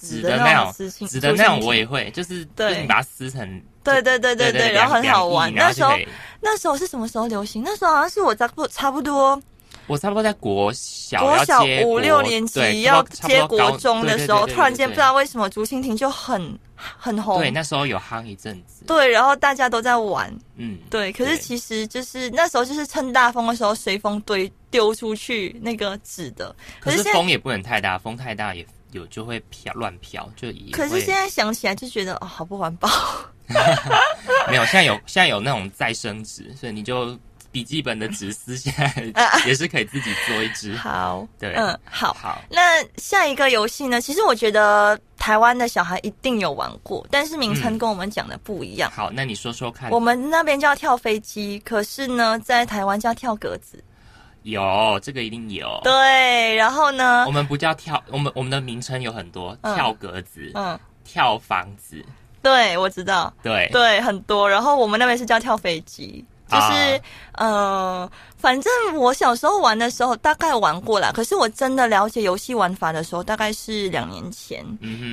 [0.00, 5.52] 纸的那种种纸的那种我也会，就是对就是你把它撕成，对对对对对然后很好玩。
[5.54, 5.92] 那时候
[6.40, 7.62] 那时候是什么时候流行？
[7.64, 9.40] 那时候好像是我差不多差不多
[9.86, 15.00] 我差不多在国小国小五六年级要接国中的时候，突然间不知。
[15.00, 17.38] 道为什么竹蜻蜓就很很红。
[17.40, 21.10] 对，那时候有夯一阵子，对，然后大家都在玩，嗯，对。
[21.10, 26.54] 可是其实就是那时候就是趁大风的时候随风堆丢出去那个纸的。
[26.80, 32.88] 可是风也不能太大，风太大也有就会飘乱飘，就也会可是现在想起来就觉得哦，好不环保。
[34.50, 37.18] 没有，现在有现在有那种再生纸，所以你就
[37.50, 40.76] 笔记本的纸撕下来 啊也是可以自己做一支。
[40.76, 42.12] 好，对嗯，好。
[42.12, 44.00] 好，那下一个游戏呢？
[44.00, 48.90] 其实我觉得台湾的小孩一定有玩过，但是名称嗯跟我们讲的不一样。
[48.90, 53.82] 好，那你说说看我，们那边叫跳飞机，可是呢，在台湾叫跳格子。
[54.42, 55.80] 有这个一定有。
[55.82, 57.24] 对，然后呢？
[57.26, 59.74] 我，们不叫跳，我们我们的名称有很多，嗯。
[59.74, 62.04] 跳格子、嗯，跳房子，
[62.42, 64.48] 对，我知道，对，对，很多。
[64.48, 67.00] 然后我们那边是叫跳飞机，就是、啊
[67.32, 74.64] 呃，反正我小时候玩的时候大概玩过啦，可是我真的了解游戏玩法的时候，大概是两年前。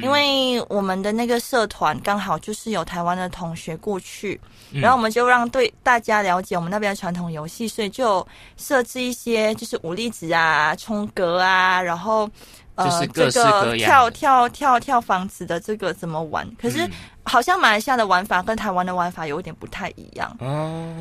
[0.01, 4.39] 因为我们的那个社团刚好就是有台湾的同学过去，
[4.71, 8.25] 嗯然后我们就让对大家了解我们那边的传统游戏，所以就
[8.57, 12.29] 设置一些就是武力值啊、冲格啊，然后
[12.75, 16.47] 呃就是各式这个跳跳跳跳房子的这个怎么玩？
[16.59, 16.91] 可是嗯
[17.23, 20.35] 好像马来西亚的玩法跟台湾的玩法有一点不太一样。
[20.39, 20.95] 哦，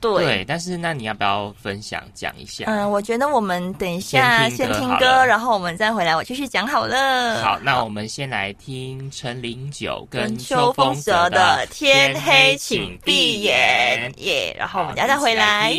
[0.00, 0.24] 对。
[0.24, 2.64] 对，但是那你要不要分享讲一下？
[2.66, 7.42] 嗯，我觉得我们等一下先听歌，然后我们再回来，我继续讲好了。
[7.42, 15.74] 好，那我们先来听陈零九跟跟秋秋风风泽泽的的《天黑黑请请闭闭眼眼》耶，然后我们等下再回来。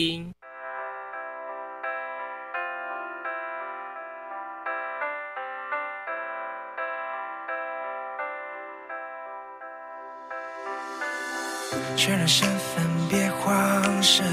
[11.95, 14.25] 确认身份，别慌神，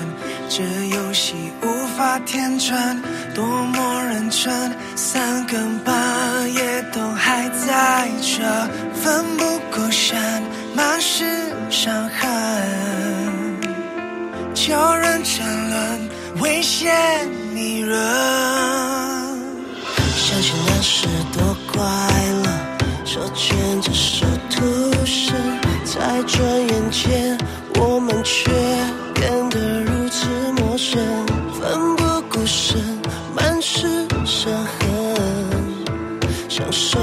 [0.48, 3.02] 这游戏无法天真，
[3.34, 5.94] 多么认真，三更半
[6.52, 8.42] 夜都还在这，
[8.94, 10.16] 奋不顾身，
[10.74, 11.24] 满是
[11.70, 12.30] 伤痕，
[14.54, 16.08] 叫人沉沦，
[16.42, 16.92] 危险
[17.52, 17.96] 迷人。
[20.16, 21.82] 想起那时多快
[22.42, 22.48] 乐，
[23.04, 25.36] 手牵着手徒生，
[25.84, 27.38] 在转眼间，
[27.78, 28.50] 我们却
[29.14, 31.00] 变得如此陌生，
[31.52, 32.80] 奋不顾身，
[33.34, 34.78] 满是伤痕，
[36.48, 36.98] 享受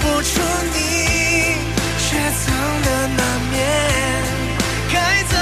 [0.00, 0.40] 不出
[0.72, 0.78] 你
[1.98, 2.06] 雪
[2.44, 2.46] 藏
[2.82, 3.56] 的那面，
[4.92, 5.32] 该怎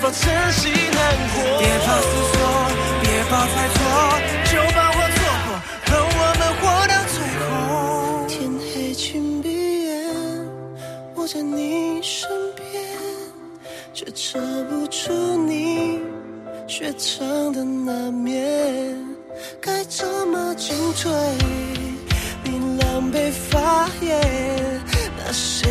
[0.00, 1.00] 否真心难
[1.32, 1.36] 过。
[1.60, 2.34] 别怕思索，
[3.02, 3.78] 别怕猜错，
[4.50, 5.48] 就把我错过，
[5.86, 7.44] 让我们活到最后。
[8.26, 9.46] 天黑请闭
[9.84, 9.88] 眼，
[11.14, 12.64] 我在你身边，
[13.92, 14.40] 却遮
[14.70, 15.12] 不出
[15.46, 16.00] 你
[16.66, 18.96] 雪藏的那面，
[19.60, 21.12] 该怎么进退？
[22.42, 24.80] 你狼狈发言，
[25.18, 25.68] 那些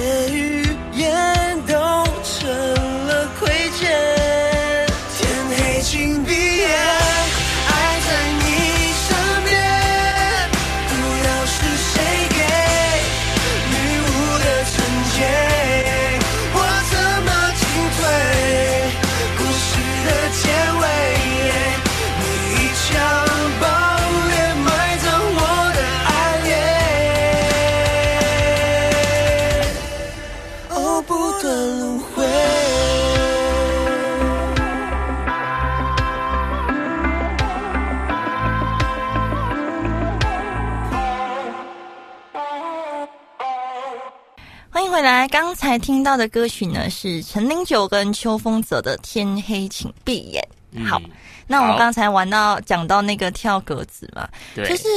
[45.70, 50.44] 才听到的歌曲呢是陈零九跟秋风泽的《天黑请闭眼》。
[50.88, 51.10] 好，嗯
[51.46, 54.88] 那我们刚才玩到讲到那个跳格子嘛，对，就是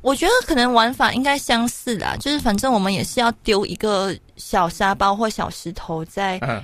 [0.00, 6.62] 我觉得可能玩法应该相似啦，就是反正我们也是要丢一个小沙包或小石头在嗯，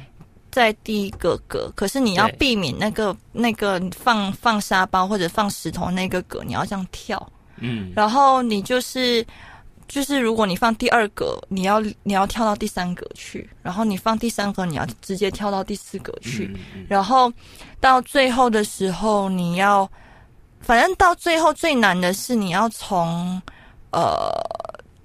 [0.50, 9.24] 在第一个格，可是你要避免那个那个放放沙包或者放石头那个格，你要这样跳，嗯，然后你就是
[9.88, 16.54] 就是如果你放第二格，你要你要跳到第三格去，然后你放第三格，你要直接跳到第四格去，
[16.88, 17.32] 然后
[17.80, 19.90] 到最后的时候，你要，
[20.60, 23.40] 反正到最后最难的是你要从
[23.90, 24.30] 呃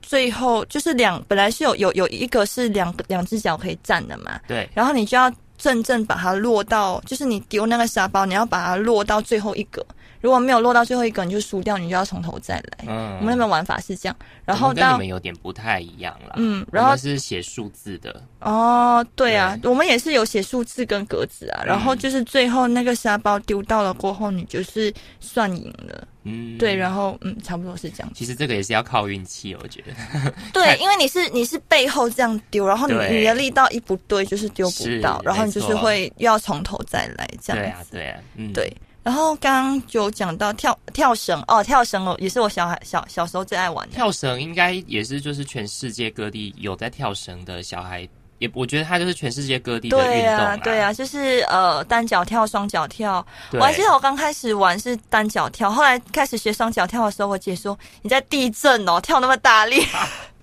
[0.02, 9.86] 最后就是两本来是有有有一个是两个两只脚可以站的嘛，对，然后你就要正正把它落到，就是你丢那个沙包，你要把它落到最后一个，
[10.24, 12.86] 如果没有落到最后一个，你就输掉，你就要从头再来。
[12.88, 14.16] 嗯，我们那边玩法是这样，
[14.46, 16.36] 然后跟你们有点不太一样啦。
[16.38, 28.10] 嗯然后是写数字的，哦，对啊，我们也是有写数字跟格子啊，然后就是最后那个沙包丢到了过后，你就是算赢了，嗯，对，然后嗯，差不多是这样。
[28.16, 29.92] 其实这个也是要靠运气，我觉得。
[30.54, 37.92] 对，因为你是你是背后这样丢，然后你你的力道一不对，就是丢不到，然后你就是会又要从头再来这对啊，样子。
[37.92, 38.74] 对啊，嗯，对，
[39.04, 43.94] 然后刚刚就讲到跳跳绳哦，跳绳哦，也是我小孩小小时候最爱玩的。
[43.96, 48.08] 跳绳应该也是就是全世界各地有在跳绳的小孩，
[48.40, 53.26] 也我觉得它就是全世界各地的对运动啊，对啊，就是呃单脚跳、双脚跳。
[53.52, 59.86] 我还记得我刚开始玩是单脚跳，后来开始学双脚跳的时候，我姐说你在地震哦，跳那么大力。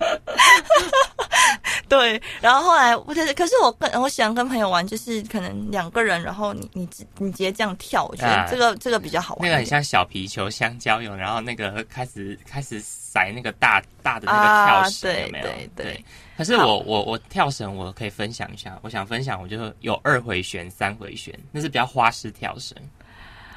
[1.88, 9.42] 对，然后后来我就是，可是我跟我喜欢跟朋友玩，就是可能两个人，然后你你直你直接这样跳，我觉得啊这个、这个比较好玩。
[9.42, 15.44] 那个很像小皮球、香蕉用，然后那个开始开始甩那个大大的那个跳绳，有没有？
[15.44, 16.04] 对对
[16.36, 18.78] 可是我我我跳绳，我可以分享一下。
[18.82, 22.76] 我想分享，我就有二回旋、三回旋，那是比较花式跳绳。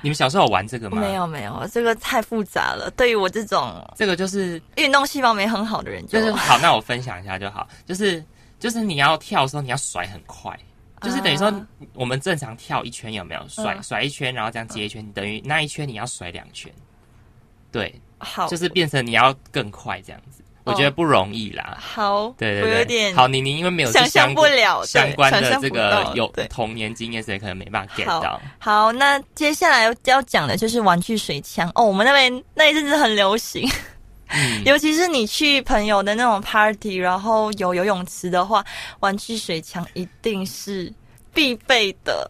[0.03, 1.01] 你们小时候有玩这个吗？
[1.01, 2.91] 没，有没有，这个太复杂了。
[2.95, 7.65] 对于我这种这个就是运动细胞没很好的人就，就是好，那我分享一下就好。
[7.85, 8.23] 就是
[8.59, 10.55] 就是你要跳的时候，你要甩很快，
[11.01, 16.69] 就是等于说啊我们正常跳一圈有没有甩、嗯甩一圈，然后这样接一圈，等于那一圈你要甩两圈。
[17.71, 21.77] 对，好就是变成你要更快这样子，我觉得不容易啦。
[21.79, 28.41] 好，对对对，我有点好，你你因为没有想象相不了对相关的这个有童年经验，所以可能没办法 get 好到。
[28.59, 33.69] 好，那接下来要讲的就是玩具水枪哦，我们那边那一阵子很流行，
[34.29, 38.63] 嗯， 尤其是你去朋友的那种 party，然后有游泳池的话，
[38.99, 40.91] 玩具水枪一定是
[41.33, 42.29] 必备的。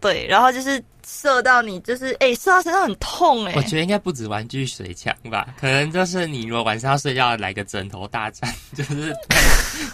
[0.00, 9.14] 对，然后就是射到你，就是哎、射到身上很痛哎、我觉得应该不止玩具水枪吧，可能就是你如果晚上要睡觉来个枕头大战， 就是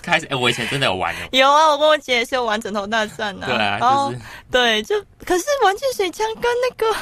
[0.03, 0.27] 开始。
[0.27, 1.19] 哎、我以前真的有玩哦。
[1.31, 3.47] 有啊，我跟我姐也是有玩枕头大战啊。
[3.47, 6.97] 对啊，就是对，就可是玩具水枪跟那个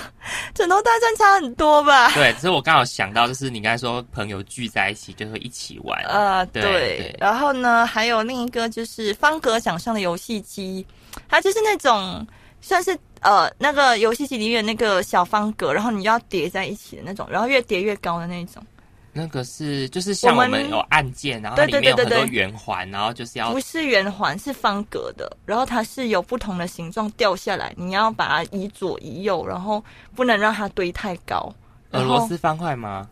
[0.54, 2.10] 枕头大战差很多吧？
[2.12, 6.02] 对，只是我刚好想到，就是你刚才说朋友聚在一起就会一起玩。
[6.04, 7.16] 呃，对对对。
[7.18, 10.84] 然后呢，还有另一个就是方格想象的游戏机，
[11.28, 12.26] 它就是那种
[12.62, 18.62] 算是呃那个游戏机里面的那个小方格，然后你要叠在一起的那种，然后越叠越高的那种。
[19.12, 29.84] 那个是就是像我们有按键，然后里面有很多圆环，然后就是要不是圆环，是方格的，然后它是有不同的形状掉下来，你要把它移左移右，然后
[30.14, 31.54] 不能让它堆太高。
[31.90, 33.06] 俄罗斯方块吗？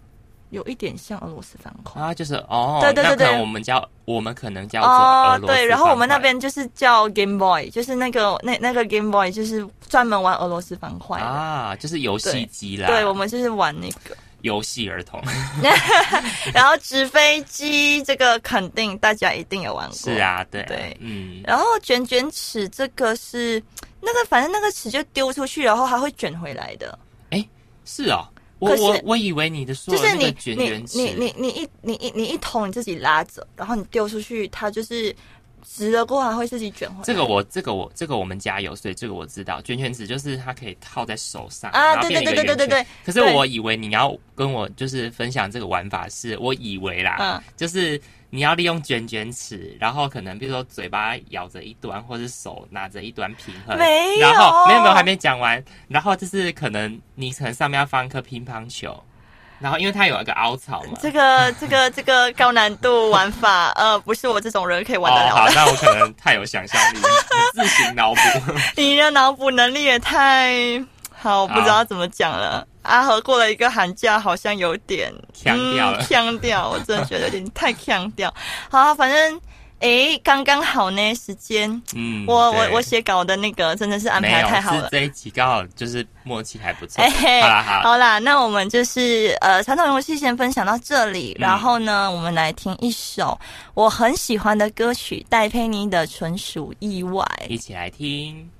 [0.50, 2.00] 有一点像俄罗斯方块。
[2.00, 11.20] 啊，就是哦，对对对对我们叫我们可能叫做哦俄，罗斯对，然后我们那边就是叫 Game Boy，就是那个那那个 Game Boy 就是专门玩俄罗斯方块。
[11.20, 15.22] 啊，就是游戏机啦，对，我们就是玩那个，游戏儿童
[16.54, 19.96] 然后纸飞机这个肯定大家一定有玩过。
[19.96, 20.12] 是。
[20.20, 23.62] 啊，对啊对嗯，然后卷卷尺这个是
[24.00, 26.98] 那个，反正那个尺就丢出去，然后还会卷回来的。
[27.30, 27.46] 哎
[27.84, 28.26] 是哦，
[28.60, 30.54] 我我我以为你的说就是你你
[30.92, 35.14] 你你你一你一你一桶你自己拉着，然后你丢出去，它就是
[35.66, 37.04] 直了过后还会自己卷回来。
[37.04, 39.60] 这个我这个我这个我们家有，所以这个我知道。
[39.62, 48.00] 卷卷纸就是它可以套在手上啊对对对对对对对可是我以为你要跟我就是分享这个玩法是，我以为啦，嗯就是
[48.30, 59.02] 你要利用卷卷尺，然后可能比如说嘴巴咬着一端，或是手拿着一端平衡，没有然后没有没有还没讲完，然后就是可能你可能上面要放一颗乒乓球，
[59.58, 60.98] 然后因为它有一个凹槽嘛。
[61.02, 65.54] 这个 这个这个高难度玩法，呃，不是我这种人可以玩得哦，好了，的。
[65.56, 66.98] 那我可能太有想象力，
[67.52, 68.20] 自行脑补。
[68.76, 70.54] 你的脑补能力也太
[71.20, 72.66] 好，我不知道怎么讲了。
[72.82, 78.32] 阿和过了一个寒假，好像有点腔调了嗯呛掉，我真的觉得有点太腔调。
[78.70, 79.40] 好，反正
[79.80, 81.70] 哎，刚刚好呢，时间。
[81.94, 84.84] 嗯，我我我写稿的那个真的是安，排太好了。
[84.84, 87.00] 是这一集刚好就是默契还不错。
[87.04, 93.38] 哎嘿，好啦好啦，好啦，那我们就是呃传统游戏先分享到这里，嗯然后呢，我们来听一首
[93.74, 97.22] 我很喜欢的歌曲，戴佩妮的《纯属意外》。
[97.48, 98.50] 一起来听。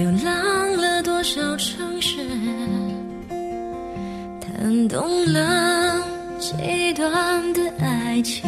[0.00, 2.16] 流浪了多少城市，
[4.40, 6.02] 弹动了
[6.38, 8.42] 几段的爱情，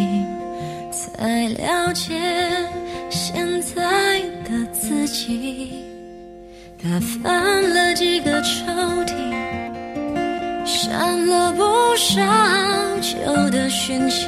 [0.91, 2.19] 才了解
[3.11, 5.85] 现在的自己。
[6.83, 6.89] 打
[7.23, 8.73] 翻了几个抽
[9.05, 9.15] 屉，
[10.65, 11.63] 删了不
[11.97, 12.23] 少
[13.03, 14.27] 旧的讯息。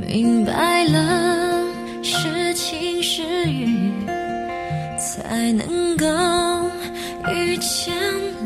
[0.00, 1.62] 明白了
[2.02, 3.92] 是晴是雨，
[5.00, 6.06] 才能够
[7.32, 7.96] 遇见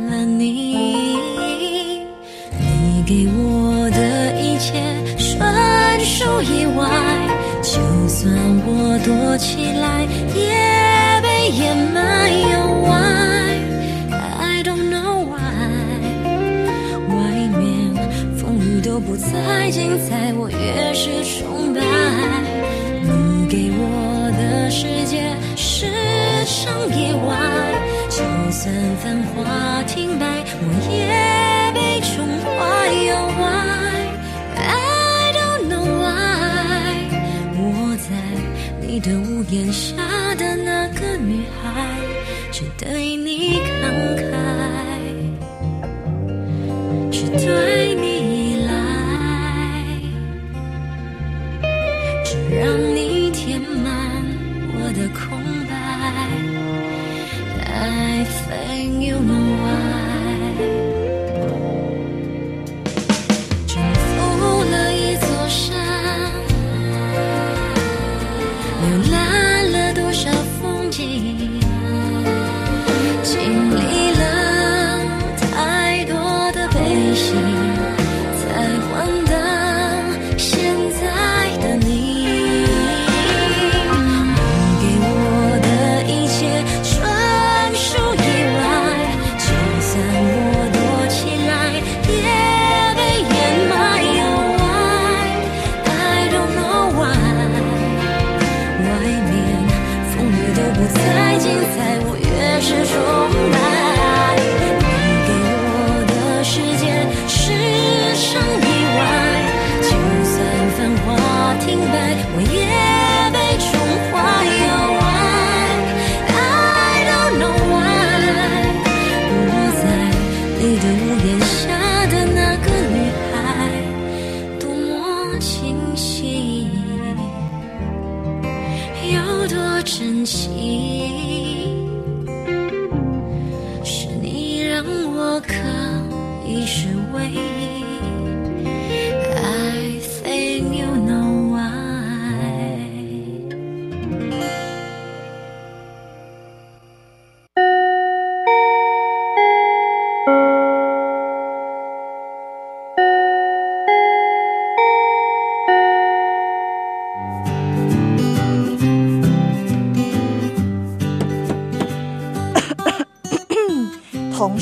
[0.09, 1.19] 了你。
[2.61, 4.81] 你给我的一切
[5.19, 6.89] 纯属意外，
[7.61, 8.33] 就算
[8.65, 12.31] 我躲起来，也被掩埋。
[12.55, 13.59] Oh, why?
[14.13, 15.41] I don't know why.
[17.09, 17.15] 外
[17.59, 17.93] 面
[18.37, 20.33] 风雨都不再精彩，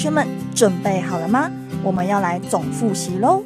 [0.03, 1.49] 同学们准备好了吗？
[1.85, 3.41] 我们要来总复习喽。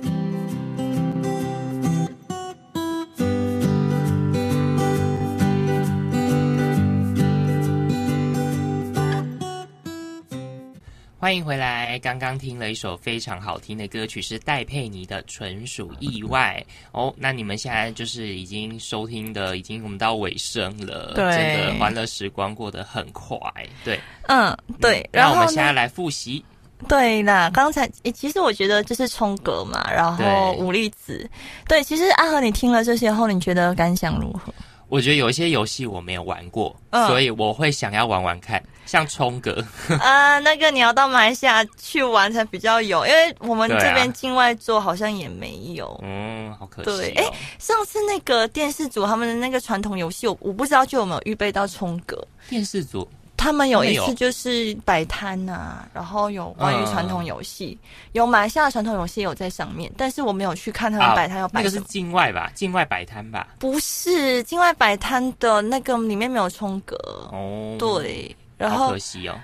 [11.26, 11.98] 欢迎回来！
[11.98, 17.12] 刚刚听了一首非常好听的歌曲，是戴佩妮的《纯属意外》哦。
[17.18, 21.14] 那你们现在就是已经收听的，已经我们到尾声了。
[21.16, 23.36] 对这个欢乐时光过得很快。
[23.84, 23.98] 对，
[24.28, 25.04] 嗯，对。
[25.12, 25.40] 那我然后我？
[25.40, 26.44] 们现在来复习。
[26.86, 31.28] 对啦，刚才诶，其实我觉得就是冲格嘛，然后对武力子，
[31.66, 34.54] 对，其实阿和你听了这些后，你觉得感想如何？
[34.96, 39.62] 我觉得有一些游戏我没有玩过，嗯所以我会想要玩玩看，像冲格。
[40.00, 46.00] 啊，那个你要到马来西亚去玩才比较有，因为我们这边境外做好像也没有。
[46.02, 47.34] 嗯，好可对惜、哦。
[47.58, 52.26] 上次那个电视组他们的那个传统游戏，我我不知道就有没有预备到冲格。
[52.48, 53.06] 电视组
[53.36, 61.80] 他们有一次就是摆摊呐，然后有关于传统游戏，嗯有马来西亚传统游戏有在上面，但是我没有去看他们摆摊要啊那个是。
[61.82, 62.50] 境外吧？
[62.54, 63.48] 境外摆摊吧？
[63.58, 66.96] 不是境外摆摊的那个里面没有冲格，
[67.30, 69.34] 哦，，对，然后可惜哦。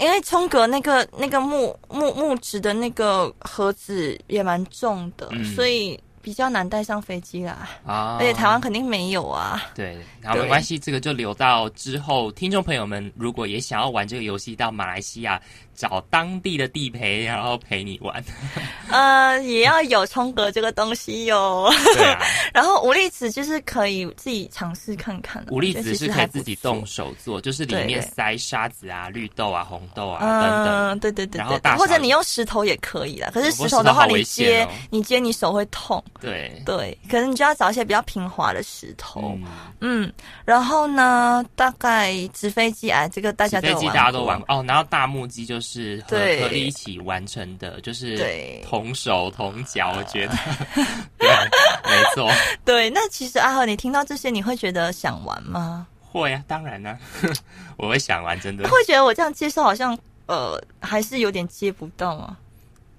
[0.00, 7.68] 因为冲格那个那个木木木质的那个盒子也蛮重的，嗯所以比较难带上飞机啦。
[7.84, 9.60] 啊，而且台湾肯定没有啊。
[9.74, 12.32] 对，然后对没关系，这个就留到之后。
[12.32, 15.40] 听众朋友们，如果也想要玩这个游戏，到马来西亚
[15.74, 18.22] 找当地的地陪，然后陪你玩。
[18.90, 21.68] 呃，也要有冲格这个东西哟。
[21.94, 22.20] 对啊，
[22.52, 25.44] 然后武力值就是可以自己尝试看看。
[25.50, 26.84] 武力我觉得值是可以自己动。
[26.84, 30.90] 手做，就是里面塞沙子啊、绿豆啊、红豆啊等等。
[30.90, 33.30] 嗯，对对对然后大或者你用石头也可以啦。
[33.32, 36.02] 可是石头的话，你接哦你接你手会痛。
[36.20, 39.32] 对，对，可能你就要找一些比较平滑的石头。
[39.36, 39.44] 嗯，
[39.80, 40.12] 嗯，
[40.44, 45.61] 然后呢，大概纸飞机啊，这个大家都玩纸飞机大家都过玩过哦，然后大木机就是
[46.02, 50.34] 和对合力一起完成的，就是对同手同脚，我觉得，
[51.18, 52.30] 对，没错，
[52.64, 55.86] 对，那其实阿和，你听到这些，你会觉得想玩吗？
[56.12, 56.98] 会啊，当然呢、
[57.78, 58.68] 我会想玩，真的。
[58.68, 62.36] 会觉得我这样介绍好像呃还是有点接不到吗？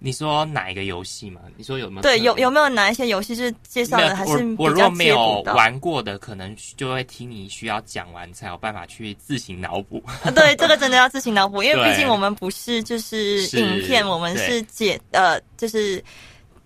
[0.06, 1.40] 你说哪一个游戏嘛？
[1.56, 2.02] 你说有没有？
[2.02, 5.42] 对，有有没有哪一些游戏是介绍的还是我我如比较没有？
[5.56, 10.04] 玩过的，可能就会听你需要讲完才有办法去自行脑补。
[10.06, 16.04] 啊对，这个真的要自行脑补， 因为毕竟我们不是就是是影片，我们是解呃就是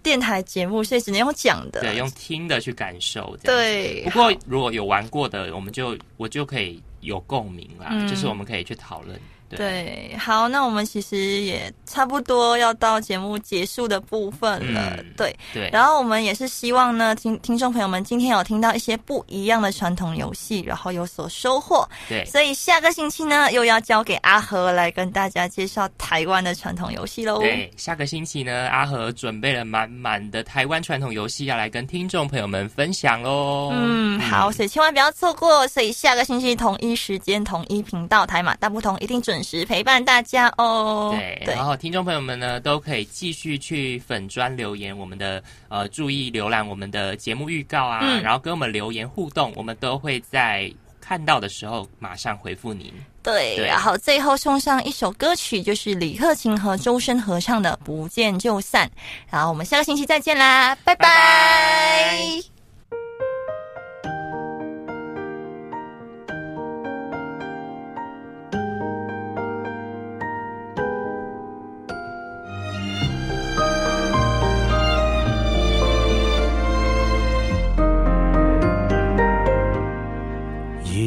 [0.02, 1.82] 电台节目，所以只能用讲的。
[1.82, 3.38] 对，用听的去感受。
[3.44, 9.20] 对不过如果有玩过的，我们就我就可以有共鸣啦，嗯就是我们可以去讨论。
[9.50, 14.96] 对，对，好，那我们其实也差不多要到节目结束的部分了。
[14.98, 21.88] 嗯对，对，然后我们也是希望呢，听听众朋友们今天有听到一些不一样的传统游戏，然后有所收获。
[22.08, 27.40] 对所以下个星期呢，又要交给阿和来跟大家介绍台湾的传统游戏喽。
[27.40, 33.72] 对，下个星期呢，阿和准备了满满的台湾传统游戏要来跟听众朋友们分享喽。
[33.74, 35.68] 嗯，好，所以千万不要错过。
[35.68, 41.16] 所以下个星期同一时间、同一频道，台马大不同，一定准时陪伴大家哦。
[41.16, 52.92] 对，然后听众朋友们呢，都可以继续去粉砖留言，我们的呃注意浏览我们的节目预告啊，嗯然后跟我们留言互动，我们都会在看到的时候马上回复您。
[53.24, 58.88] 对，对然后最后送上一首歌曲，就是李克勤和周深合唱的《不见就散》。
[59.30, 61.06] 然后我们下个星期再见啦，拜拜。
[61.08, 62.57] 拜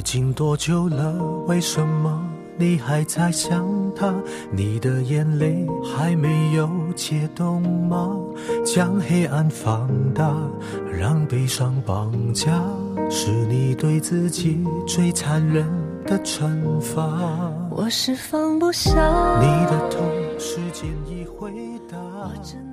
[0.01, 1.13] 已经多久了？
[1.47, 2.27] 为什么
[2.57, 3.63] 你还在想
[3.95, 4.15] 他？
[4.51, 8.17] 你的眼泪还没有解冻吗？
[8.65, 10.35] 将黑暗放大，
[10.91, 12.63] 让悲伤绑架，
[13.11, 15.67] 是你对自己最残忍
[16.07, 17.53] 的惩罚。
[17.71, 18.91] 我是放不下。
[19.39, 20.01] 你的痛，
[20.39, 21.53] 时间已回
[21.93, 22.70] 我真